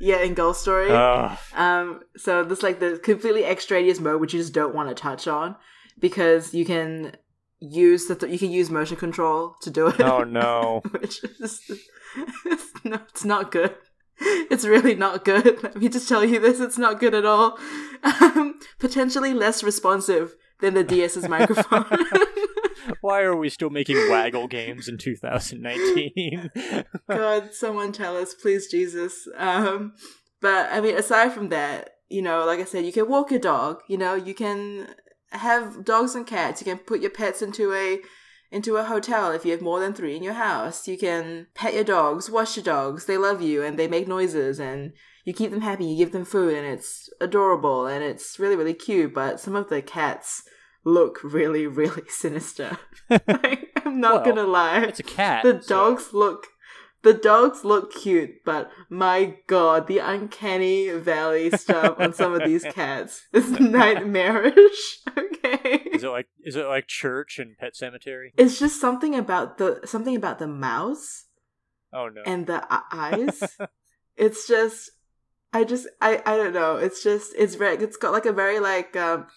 yeah 0.00 0.20
in 0.20 0.34
golf 0.34 0.56
story. 0.56 0.90
Um 0.90 2.00
so 2.16 2.44
this 2.44 2.62
like 2.62 2.80
the 2.80 2.98
completely 3.02 3.44
extraneous 3.44 4.00
mode 4.00 4.20
which 4.20 4.32
you 4.32 4.40
just 4.40 4.54
don't 4.54 4.74
want 4.74 4.88
to 4.88 4.94
touch 4.94 5.28
on 5.28 5.56
because 5.98 6.54
you 6.54 6.64
can 6.64 7.16
use 7.60 8.06
the 8.06 8.14
th- 8.14 8.32
you 8.32 8.38
can 8.38 8.50
use 8.50 8.70
motion 8.70 8.96
control 8.96 9.56
to 9.62 9.70
do 9.70 9.88
it. 9.88 10.00
Oh 10.00 10.22
no. 10.24 10.80
Which 10.90 11.22
is 11.24 11.60
it's, 12.46 12.84
no, 12.84 13.00
it's 13.08 13.24
not 13.24 13.50
good 13.50 13.74
it's 14.50 14.64
really 14.64 14.94
not 14.94 15.24
good 15.24 15.62
let 15.62 15.76
me 15.76 15.88
just 15.88 16.08
tell 16.08 16.24
you 16.24 16.38
this 16.40 16.60
it's 16.60 16.78
not 16.78 17.00
good 17.00 17.14
at 17.14 17.24
all 17.24 17.58
um, 18.02 18.58
potentially 18.78 19.32
less 19.32 19.62
responsive 19.62 20.34
than 20.60 20.74
the 20.74 20.84
ds's 20.84 21.28
microphone 21.28 21.84
Why 23.00 23.20
are 23.20 23.36
we 23.36 23.48
still 23.48 23.70
making 23.70 23.96
waggle 24.10 24.48
games 24.48 24.88
in 24.88 24.98
2019? 24.98 26.50
God, 27.08 27.52
someone 27.52 27.92
tell 27.92 28.16
us, 28.16 28.34
please, 28.34 28.68
Jesus. 28.68 29.28
Um, 29.36 29.92
but 30.40 30.70
I 30.72 30.80
mean, 30.80 30.96
aside 30.96 31.32
from 31.32 31.48
that, 31.50 31.90
you 32.08 32.22
know, 32.22 32.44
like 32.44 32.60
I 32.60 32.64
said, 32.64 32.86
you 32.86 32.92
can 32.92 33.08
walk 33.08 33.30
your 33.30 33.40
dog. 33.40 33.80
You 33.88 33.98
know, 33.98 34.14
you 34.14 34.34
can 34.34 34.88
have 35.30 35.84
dogs 35.84 36.14
and 36.14 36.26
cats. 36.26 36.60
You 36.60 36.64
can 36.64 36.78
put 36.78 37.00
your 37.00 37.10
pets 37.10 37.42
into 37.42 37.72
a 37.74 38.00
into 38.50 38.76
a 38.76 38.84
hotel 38.84 39.30
if 39.30 39.44
you 39.44 39.52
have 39.52 39.60
more 39.60 39.80
than 39.80 39.92
three 39.92 40.16
in 40.16 40.22
your 40.22 40.34
house. 40.34 40.88
You 40.88 40.96
can 40.96 41.48
pet 41.54 41.74
your 41.74 41.84
dogs, 41.84 42.30
wash 42.30 42.56
your 42.56 42.64
dogs. 42.64 43.04
They 43.04 43.18
love 43.18 43.42
you 43.42 43.62
and 43.62 43.78
they 43.78 43.88
make 43.88 44.08
noises 44.08 44.58
and 44.58 44.92
you 45.24 45.34
keep 45.34 45.50
them 45.50 45.60
happy. 45.60 45.84
You 45.84 45.96
give 45.96 46.12
them 46.12 46.24
food 46.24 46.54
and 46.54 46.66
it's 46.66 47.10
adorable 47.20 47.86
and 47.86 48.02
it's 48.02 48.38
really 48.38 48.56
really 48.56 48.74
cute. 48.74 49.14
But 49.14 49.40
some 49.40 49.54
of 49.54 49.68
the 49.68 49.82
cats 49.82 50.42
look 50.84 51.20
really, 51.22 51.66
really 51.82 52.02
sinister. 52.08 52.78
like, 53.10 53.68
I'm 53.84 54.00
not 54.00 54.24
well, 54.24 54.34
gonna 54.34 54.48
lie. 54.48 54.80
It's 54.80 55.00
a 55.00 55.04
cat. 55.04 55.44
The 55.44 55.54
dogs 55.54 56.12
look 56.12 56.46
the 57.08 57.14
dogs 57.14 57.64
look 57.64 57.90
cute, 57.94 58.44
but 58.44 58.70
my 58.90 59.36
god, 59.46 59.86
the 59.86 59.96
uncanny 59.96 60.90
valley 60.90 61.48
stuff 61.50 61.98
on 61.98 62.12
some 62.12 62.34
of 62.34 62.44
these 62.44 62.64
cats 62.64 63.26
is 63.32 63.50
nightmarish. 63.60 65.00
Okay. 65.48 65.76
Is 65.92 66.04
it 66.04 66.08
like 66.08 66.26
is 66.44 66.56
it 66.56 66.66
like 66.66 66.88
church 66.88 67.38
and 67.38 67.56
pet 67.56 67.74
cemetery? 67.74 68.34
It's 68.36 68.58
just 68.58 68.80
something 68.80 69.14
about 69.14 69.56
the 69.56 69.80
something 69.84 70.14
about 70.14 70.38
the 70.38 70.46
mouse. 70.46 71.26
Oh 71.92 72.08
no. 72.08 72.20
And 72.26 72.46
the 72.46 72.62
eyes. 72.92 73.56
it's 74.16 74.46
just 74.46 74.90
I 75.54 75.64
just 75.64 75.86
I 76.02 76.20
I 76.26 76.36
don't 76.36 76.52
know. 76.52 76.76
It's 76.76 77.02
just 77.02 77.32
it's 77.38 77.54
very 77.54 77.76
it's 77.76 77.96
got 77.96 78.12
like 78.12 78.26
a 78.26 78.32
very 78.32 78.60
like 78.60 78.94
um 78.96 79.28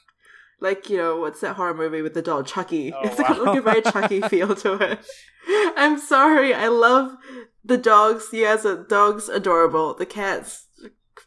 like 0.59 0.89
you 0.89 0.97
know 0.97 1.17
what's 1.17 1.39
that 1.41 1.55
horror 1.55 1.73
movie 1.73 2.01
with 2.01 2.13
the 2.13 2.21
doll 2.21 2.43
Chucky? 2.43 2.91
Oh, 2.91 2.99
it's 3.03 3.17
wow. 3.17 3.27
got 3.27 3.43
like 3.43 3.59
a 3.59 3.61
very 3.61 3.81
Chucky 3.81 4.21
feel 4.21 4.55
to 4.55 4.73
it. 4.73 4.99
I'm 5.47 5.99
sorry, 5.99 6.53
I 6.53 6.67
love 6.67 7.15
the 7.63 7.77
dogs. 7.77 8.29
Yes, 8.31 8.63
the 8.63 8.85
dogs 8.87 9.29
adorable. 9.29 9.93
The 9.93 10.05
cats, 10.05 10.67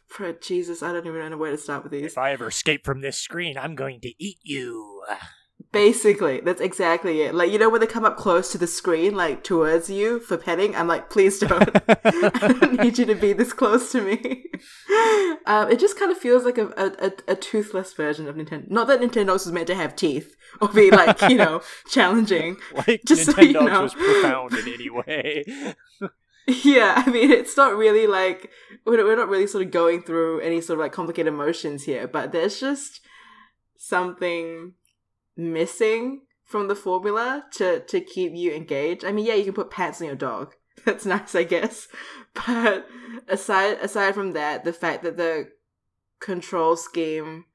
for 0.07 0.31
Jesus, 0.33 0.81
I 0.81 0.93
don't 0.93 1.05
even 1.05 1.29
know 1.29 1.37
where 1.37 1.51
to 1.51 1.57
start 1.57 1.83
with 1.83 1.91
these. 1.91 2.05
If 2.05 2.17
I 2.17 2.31
ever 2.31 2.47
escape 2.47 2.85
from 2.85 3.01
this 3.01 3.17
screen, 3.17 3.57
I'm 3.57 3.75
going 3.75 3.99
to 4.01 4.13
eat 4.17 4.39
you. 4.43 5.03
Basically, 5.71 6.39
that's 6.39 6.61
exactly 6.61 7.21
it. 7.21 7.35
Like 7.35 7.51
you 7.51 7.59
know 7.59 7.69
when 7.69 7.81
they 7.81 7.87
come 7.87 8.05
up 8.05 8.15
close 8.15 8.49
to 8.53 8.57
the 8.57 8.67
screen, 8.67 9.15
like 9.15 9.43
towards 9.43 9.89
you 9.89 10.21
for 10.21 10.37
petting, 10.37 10.73
I'm 10.73 10.87
like, 10.87 11.09
please 11.09 11.39
don't. 11.39 11.69
I 12.05 12.55
don't 12.59 12.79
need 12.81 12.97
you 12.97 13.05
to 13.05 13.15
be 13.15 13.33
this 13.33 13.51
close 13.51 13.91
to 13.91 14.01
me. 14.01 14.45
Um, 15.47 15.69
it 15.69 15.79
just 15.79 15.99
kind 15.99 16.11
of 16.11 16.17
feels 16.17 16.43
like 16.43 16.57
a, 16.57 16.67
a, 16.75 17.11
a, 17.33 17.35
toothless 17.35 17.93
version 17.93 18.27
of 18.27 18.35
Nintendogs. 18.35 18.71
Not 18.71 18.87
that 18.87 18.99
Nintendogs 18.99 19.45
was 19.45 19.51
meant 19.51 19.67
to 19.67 19.75
have 19.75 19.95
teeth 19.95 20.35
or 20.59 20.69
be 20.69 20.89
like 20.89 21.21
you 21.29 21.35
know 21.35 21.61
challenging. 21.87 22.57
Like 22.73 23.01
just 23.05 23.29
Nintendogs 23.29 23.35
so 23.35 23.41
you 23.41 23.53
know. 23.53 23.81
was 23.83 23.93
profound 23.93 24.53
in 24.53 24.73
any 24.73 24.89
way. 24.89 25.45
yeah, 26.63 27.03
I 27.05 27.09
mean, 27.09 27.31
it's 27.31 27.57
not 27.57 27.75
really 27.75 28.05
like 28.05 28.51
we're, 28.85 29.15
not 29.15 29.29
really 29.29 29.47
sort 29.47 29.65
of 29.65 29.71
going 29.71 30.03
through 30.03 30.41
any 30.41 30.61
sort 30.61 30.79
of 30.79 30.83
like 30.83 30.91
complicated 30.91 31.33
emotions 31.33 31.83
here, 31.85 32.07
but 32.07 32.31
there's 32.31 32.59
just 32.59 33.01
something 33.77 34.73
missing 35.35 36.21
from 36.43 36.67
the 36.67 36.75
formula 36.75 37.45
to 37.53 37.79
to 37.81 37.99
keep 37.99 38.33
you 38.35 38.51
engaged. 38.51 39.03
I 39.03 39.11
mean, 39.11 39.25
yeah, 39.25 39.33
you 39.33 39.45
can 39.45 39.53
put 39.53 39.71
pants 39.71 40.01
on 40.01 40.07
your 40.07 40.15
dog. 40.15 40.53
That's 40.85 41.05
nice, 41.05 41.35
I 41.35 41.43
guess. 41.43 41.87
But 42.45 42.85
aside 43.29 43.77
aside 43.81 44.13
from 44.13 44.33
that, 44.33 44.65
the 44.65 44.73
fact 44.73 45.03
that 45.03 45.15
the 45.15 45.51
control 46.19 46.75
scheme 46.75 47.45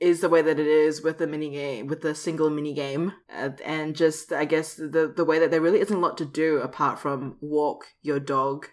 is 0.00 0.20
the 0.20 0.28
way 0.28 0.42
that 0.42 0.58
it 0.58 0.66
is 0.66 1.02
with 1.02 1.18
the 1.18 1.26
mini 1.26 1.50
game 1.50 1.86
with 1.86 2.02
the 2.02 2.14
single 2.14 2.50
mini 2.50 2.74
game 2.74 3.12
uh, 3.34 3.50
and 3.64 3.94
just 3.94 4.32
i 4.32 4.44
guess 4.44 4.74
the 4.74 5.12
the 5.16 5.24
way 5.24 5.38
that 5.38 5.50
there 5.50 5.60
really 5.60 5.80
isn't 5.80 5.96
a 5.96 6.00
lot 6.00 6.18
to 6.18 6.24
do 6.24 6.58
apart 6.58 6.98
from 6.98 7.36
walk 7.40 7.86
your 8.02 8.20
dog 8.20 8.66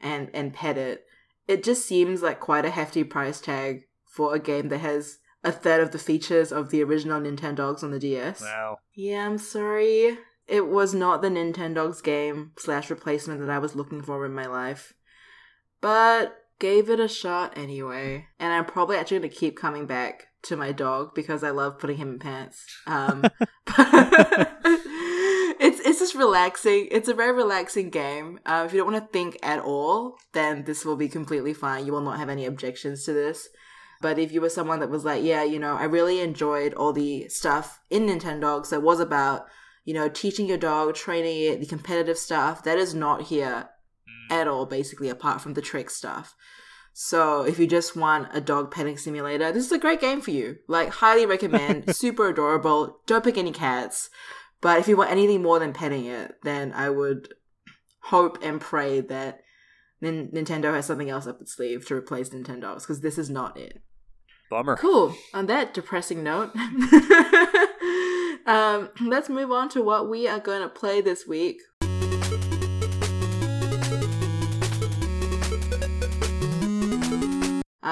and 0.00 0.30
and 0.32 0.54
pet 0.54 0.78
it 0.78 1.04
it 1.50 1.64
just 1.64 1.84
seems 1.84 2.22
like 2.22 2.38
quite 2.38 2.64
a 2.64 2.70
hefty 2.70 3.02
price 3.02 3.40
tag 3.40 3.82
for 4.06 4.34
a 4.34 4.38
game 4.38 4.68
that 4.68 4.78
has 4.78 5.18
a 5.42 5.52
third 5.52 5.80
of 5.80 5.90
the 5.90 5.98
features 5.98 6.52
of 6.52 6.70
the 6.70 6.82
original 6.82 7.20
Nintendogs 7.20 7.82
on 7.82 7.90
the 7.90 7.98
DS. 7.98 8.42
Wow. 8.42 8.78
Yeah, 8.94 9.26
I'm 9.26 9.38
sorry. 9.38 10.18
It 10.46 10.68
was 10.68 10.94
not 10.94 11.22
the 11.22 11.28
Nintendogs 11.28 12.02
game 12.02 12.52
slash 12.58 12.90
replacement 12.90 13.40
that 13.40 13.50
I 13.50 13.58
was 13.58 13.74
looking 13.74 14.02
for 14.02 14.24
in 14.26 14.34
my 14.34 14.46
life. 14.46 14.92
But 15.80 16.36
gave 16.58 16.90
it 16.90 17.00
a 17.00 17.08
shot 17.08 17.56
anyway. 17.56 18.26
And 18.38 18.52
I'm 18.52 18.66
probably 18.66 18.96
actually 18.96 19.20
going 19.20 19.30
to 19.30 19.36
keep 19.36 19.56
coming 19.56 19.86
back 19.86 20.26
to 20.42 20.56
my 20.56 20.72
dog 20.72 21.14
because 21.14 21.44
I 21.44 21.50
love 21.50 21.78
putting 21.78 21.96
him 21.96 22.10
in 22.10 22.18
pants. 22.18 22.64
Um, 22.86 23.24
it's 25.60 25.80
it's 25.80 25.98
just 25.98 26.14
relaxing. 26.14 26.88
It's 26.90 27.08
a 27.08 27.14
very 27.14 27.32
relaxing 27.32 27.90
game. 27.90 28.40
Uh, 28.46 28.64
if 28.66 28.72
you 28.72 28.78
don't 28.78 28.92
want 28.92 29.04
to 29.04 29.12
think 29.12 29.38
at 29.42 29.60
all, 29.60 30.16
then 30.32 30.64
this 30.64 30.84
will 30.84 30.96
be 30.96 31.08
completely 31.08 31.52
fine. 31.52 31.86
You 31.86 31.92
will 31.92 32.00
not 32.00 32.18
have 32.18 32.28
any 32.28 32.46
objections 32.46 33.04
to 33.04 33.12
this. 33.12 33.48
But 34.00 34.18
if 34.18 34.32
you 34.32 34.40
were 34.40 34.48
someone 34.48 34.80
that 34.80 34.90
was 34.90 35.04
like, 35.04 35.22
yeah, 35.22 35.44
you 35.44 35.58
know, 35.58 35.76
I 35.76 35.84
really 35.84 36.20
enjoyed 36.20 36.72
all 36.72 36.92
the 36.92 37.28
stuff 37.28 37.80
in 37.90 38.06
Nintendogs 38.06 38.70
that 38.70 38.82
was 38.82 38.98
about, 38.98 39.46
you 39.84 39.92
know, 39.92 40.08
teaching 40.08 40.46
your 40.46 40.56
dog, 40.56 40.94
training 40.94 41.42
it, 41.42 41.60
the 41.60 41.66
competitive 41.66 42.16
stuff, 42.16 42.64
that 42.64 42.78
is 42.78 42.94
not 42.94 43.22
here 43.22 43.68
at 44.30 44.48
all, 44.48 44.64
basically, 44.64 45.10
apart 45.10 45.42
from 45.42 45.52
the 45.52 45.60
trick 45.60 45.90
stuff. 45.90 46.34
So 46.92 47.42
if 47.42 47.58
you 47.58 47.66
just 47.66 47.96
want 47.96 48.28
a 48.32 48.40
dog 48.40 48.70
petting 48.70 48.98
simulator, 48.98 49.52
this 49.52 49.64
is 49.64 49.72
a 49.72 49.78
great 49.78 50.00
game 50.00 50.20
for 50.20 50.30
you. 50.30 50.56
Like, 50.68 50.90
highly 50.90 51.26
recommend. 51.26 51.94
super 51.96 52.28
adorable. 52.28 53.00
Don't 53.06 53.24
pick 53.24 53.38
any 53.38 53.52
cats. 53.52 54.10
But 54.60 54.78
if 54.78 54.88
you 54.88 54.96
want 54.96 55.10
anything 55.10 55.42
more 55.42 55.58
than 55.58 55.72
petting 55.72 56.04
it, 56.04 56.36
then 56.42 56.72
I 56.72 56.90
would 56.90 57.34
hope 58.04 58.38
and 58.42 58.60
pray 58.60 59.00
that 59.00 59.40
Nintendo 60.02 60.74
has 60.74 60.86
something 60.86 61.10
else 61.10 61.26
up 61.26 61.40
its 61.40 61.54
sleeve 61.54 61.86
to 61.86 61.94
replace 61.94 62.30
Nintendogs, 62.30 62.80
because 62.80 63.00
this 63.00 63.18
is 63.18 63.30
not 63.30 63.56
it. 63.56 63.82
Bummer. 64.50 64.76
Cool. 64.76 65.14
On 65.32 65.46
that 65.46 65.72
depressing 65.72 66.22
note, 66.24 66.50
um, 68.46 68.90
let's 69.00 69.28
move 69.28 69.52
on 69.52 69.68
to 69.70 69.82
what 69.82 70.10
we 70.10 70.26
are 70.26 70.40
going 70.40 70.62
to 70.62 70.68
play 70.68 71.00
this 71.00 71.26
week. 71.26 71.60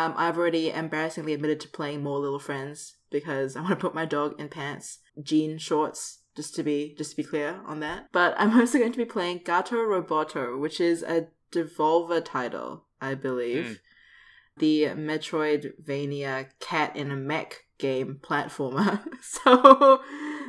Um, 0.04 0.14
I've 0.16 0.38
already 0.38 0.70
embarrassingly 0.70 1.32
admitted 1.32 1.60
to 1.60 1.68
playing 1.68 2.02
more 2.02 2.18
Little 2.18 2.38
Friends 2.38 2.96
because 3.10 3.56
I 3.56 3.60
want 3.60 3.70
to 3.70 3.76
put 3.76 3.94
my 3.94 4.04
dog 4.04 4.38
in 4.40 4.48
pants, 4.48 4.98
jean 5.20 5.58
shorts, 5.58 6.20
just 6.36 6.54
to 6.56 6.62
be 6.62 6.94
just 6.96 7.12
to 7.12 7.16
be 7.16 7.24
clear 7.24 7.60
on 7.66 7.80
that. 7.80 8.08
But 8.12 8.34
I'm 8.38 8.58
also 8.58 8.78
going 8.78 8.92
to 8.92 8.98
be 8.98 9.04
playing 9.04 9.42
Gato 9.44 9.76
Roboto, 9.76 10.58
which 10.58 10.80
is 10.80 11.02
a 11.02 11.28
Devolver 11.52 12.24
title, 12.24 12.84
I 13.00 13.14
believe. 13.14 13.64
Mm 13.64 13.78
the 14.58 14.84
Metroidvania 14.86 16.48
cat 16.60 16.94
in 16.96 17.10
a 17.10 17.16
mech 17.16 17.64
game 17.78 18.18
platformer. 18.22 19.00
so 19.22 20.02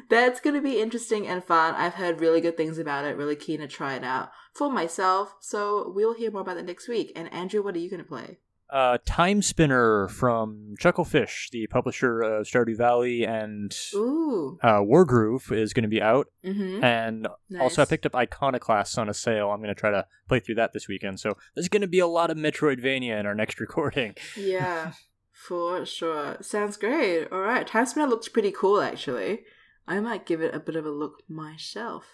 that's 0.10 0.40
going 0.40 0.56
to 0.56 0.62
be 0.62 0.82
interesting 0.82 1.28
and 1.28 1.44
fun. 1.44 1.76
I've 1.76 1.96
heard 1.96 2.20
really 2.20 2.42
good 2.42 2.58
things 2.58 2.78
about 2.78 3.06
it, 3.06 3.18
really 3.18 3.36
keen 3.36 3.60
to 3.60 3.68
try 3.68 3.96
it 3.96 4.04
out 4.04 4.32
for 4.54 4.72
myself. 4.72 5.36
So 5.40 5.92
we'll 5.96 6.16
hear 6.16 6.32
more 6.32 6.42
about 6.42 6.56
that 6.56 6.66
next 6.66 6.88
week. 6.88 7.12
And 7.16 7.32
Andrew, 7.32 7.64
what 7.64 7.76
are 7.76 7.80
you 7.80 7.90
going 7.90 8.04
to 8.04 8.08
play? 8.08 8.40
Uh, 8.72 9.00
Timespinner 9.04 10.10
from 10.12 10.76
Chucklefish, 10.80 11.50
the 11.50 11.66
publisher 11.68 12.22
of 12.22 12.46
Stardew 12.46 12.78
Valley 12.78 13.24
and 13.24 13.76
uh, 13.96 14.80
Wargroove, 14.82 15.52
is 15.52 15.74
going 15.74 15.84
to 15.84 15.90
be 15.90 16.02
out. 16.02 16.28
Mm-hmm. 16.46 16.84
And 16.84 17.28
nice. 17.50 17.62
also, 17.62 17.82
I 17.82 17.86
picked 17.86 18.06
up 18.06 18.16
Iconoclast 18.16 19.00
on 19.00 19.10
a 19.10 19.14
sale. 19.14 19.50
I'm 19.50 19.60
going 19.60 19.74
to 19.74 19.80
try 19.80 19.90
to 19.90 20.06
play 20.28 20.40
through 20.40 20.56
that 20.56 20.74
this 20.74 20.88
weekend. 20.88 21.20
So 21.20 21.36
there's 21.56 21.68
going 21.70 21.82
to 21.82 21.88
be 21.88 22.00
a 22.00 22.08
lot 22.08 22.30
of 22.30 22.38
Metroidvania 22.38 23.20
in 23.20 23.26
our 23.26 23.36
next 23.36 23.60
recording. 23.60 24.16
yeah, 24.38 24.94
for 25.32 25.84
sure. 25.86 26.38
Sounds 26.42 26.78
great. 26.78 27.28
All 27.32 27.42
right, 27.42 27.68
Timespinner 27.68 28.08
looks 28.08 28.30
pretty 28.30 28.52
cool, 28.52 28.82
actually. 28.82 29.42
I 29.88 30.00
might 30.00 30.28
give 30.28 30.42
it 30.42 30.54
a 30.54 30.60
bit 30.60 30.76
of 30.76 30.86
a 30.86 30.92
look 30.92 31.24
myself. 31.28 32.06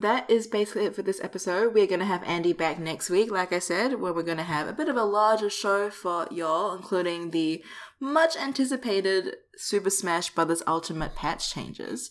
That 0.00 0.30
is 0.30 0.46
basically 0.46 0.86
it 0.86 0.94
for 0.94 1.02
this 1.02 1.20
episode. 1.22 1.74
We're 1.74 1.86
going 1.86 2.00
to 2.00 2.06
have 2.06 2.22
Andy 2.24 2.52
back 2.52 2.78
next 2.78 3.10
week, 3.10 3.30
like 3.30 3.52
I 3.52 3.58
said, 3.58 4.00
where 4.00 4.12
we're 4.12 4.22
going 4.22 4.38
to 4.38 4.42
have 4.42 4.66
a 4.66 4.72
bit 4.72 4.88
of 4.88 4.96
a 4.96 5.04
larger 5.04 5.50
show 5.50 5.90
for 5.90 6.26
y'all, 6.30 6.74
including 6.74 7.30
the 7.30 7.62
much 8.00 8.36
anticipated 8.36 9.36
Super 9.56 9.90
Smash 9.90 10.30
Bros. 10.30 10.62
Ultimate 10.66 11.14
patch 11.14 11.52
changes. 11.52 12.10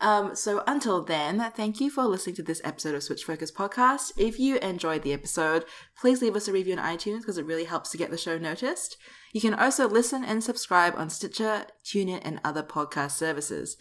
Um, 0.00 0.36
so 0.36 0.62
until 0.66 1.02
then, 1.02 1.52
thank 1.56 1.80
you 1.80 1.90
for 1.90 2.04
listening 2.04 2.36
to 2.36 2.42
this 2.42 2.60
episode 2.64 2.94
of 2.94 3.02
Switch 3.02 3.24
Focus 3.24 3.50
Podcast. 3.50 4.12
If 4.16 4.38
you 4.38 4.58
enjoyed 4.58 5.02
the 5.02 5.12
episode, 5.12 5.64
please 6.00 6.22
leave 6.22 6.36
us 6.36 6.46
a 6.48 6.52
review 6.52 6.76
on 6.76 6.96
iTunes 6.96 7.20
because 7.20 7.38
it 7.38 7.46
really 7.46 7.64
helps 7.64 7.90
to 7.90 7.98
get 7.98 8.10
the 8.10 8.18
show 8.18 8.38
noticed. 8.38 8.96
You 9.32 9.40
can 9.40 9.54
also 9.54 9.88
listen 9.88 10.24
and 10.24 10.42
subscribe 10.42 10.94
on 10.96 11.10
Stitcher, 11.10 11.66
TuneIn, 11.84 12.20
and 12.22 12.40
other 12.44 12.62
podcast 12.62 13.12
services. 13.12 13.76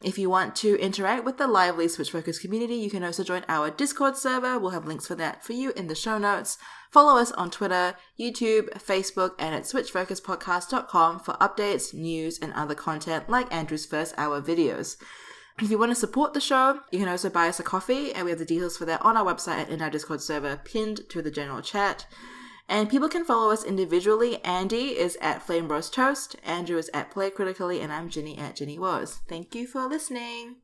If 0.00 0.16
you 0.16 0.30
want 0.30 0.54
to 0.56 0.80
interact 0.80 1.24
with 1.24 1.38
the 1.38 1.48
lively 1.48 1.88
Switch 1.88 2.12
Focus 2.12 2.38
community, 2.38 2.76
you 2.76 2.88
can 2.88 3.02
also 3.02 3.24
join 3.24 3.44
our 3.48 3.68
Discord 3.68 4.16
server. 4.16 4.56
We'll 4.56 4.70
have 4.70 4.86
links 4.86 5.08
for 5.08 5.16
that 5.16 5.44
for 5.44 5.54
you 5.54 5.72
in 5.72 5.88
the 5.88 5.96
show 5.96 6.18
notes. 6.18 6.56
Follow 6.92 7.20
us 7.20 7.32
on 7.32 7.50
Twitter, 7.50 7.96
YouTube, 8.18 8.70
Facebook, 8.74 9.32
and 9.40 9.56
at 9.56 9.64
switchfocuspodcast.com 9.64 11.18
for 11.18 11.32
updates, 11.34 11.92
news, 11.92 12.38
and 12.38 12.52
other 12.52 12.76
content 12.76 13.28
like 13.28 13.52
Andrew's 13.52 13.86
first 13.86 14.14
hour 14.16 14.40
videos. 14.40 14.96
If 15.60 15.68
you 15.68 15.78
want 15.78 15.90
to 15.90 15.96
support 15.96 16.32
the 16.32 16.40
show, 16.40 16.78
you 16.92 17.00
can 17.00 17.08
also 17.08 17.28
buy 17.28 17.48
us 17.48 17.58
a 17.58 17.64
coffee, 17.64 18.12
and 18.12 18.24
we 18.24 18.30
have 18.30 18.38
the 18.38 18.44
details 18.44 18.76
for 18.76 18.84
that 18.84 19.02
on 19.02 19.16
our 19.16 19.24
website 19.24 19.64
and 19.64 19.70
in 19.70 19.82
our 19.82 19.90
Discord 19.90 20.20
server 20.20 20.60
pinned 20.64 21.08
to 21.08 21.20
the 21.20 21.32
general 21.32 21.60
chat. 21.60 22.06
And 22.68 22.90
people 22.90 23.08
can 23.08 23.24
follow 23.24 23.50
us 23.50 23.64
individually. 23.64 24.44
Andy 24.44 24.98
is 24.98 25.16
at 25.20 25.42
Flame 25.42 25.68
Roast 25.68 25.94
Toast, 25.94 26.36
Andrew 26.44 26.76
is 26.76 26.90
at 26.92 27.10
Play 27.10 27.30
Critically, 27.30 27.80
and 27.80 27.92
I'm 27.92 28.10
Ginny 28.10 28.36
at 28.36 28.56
Ginny 28.56 28.78
Was. 28.78 29.20
Thank 29.26 29.54
you 29.54 29.66
for 29.66 29.86
listening. 29.86 30.56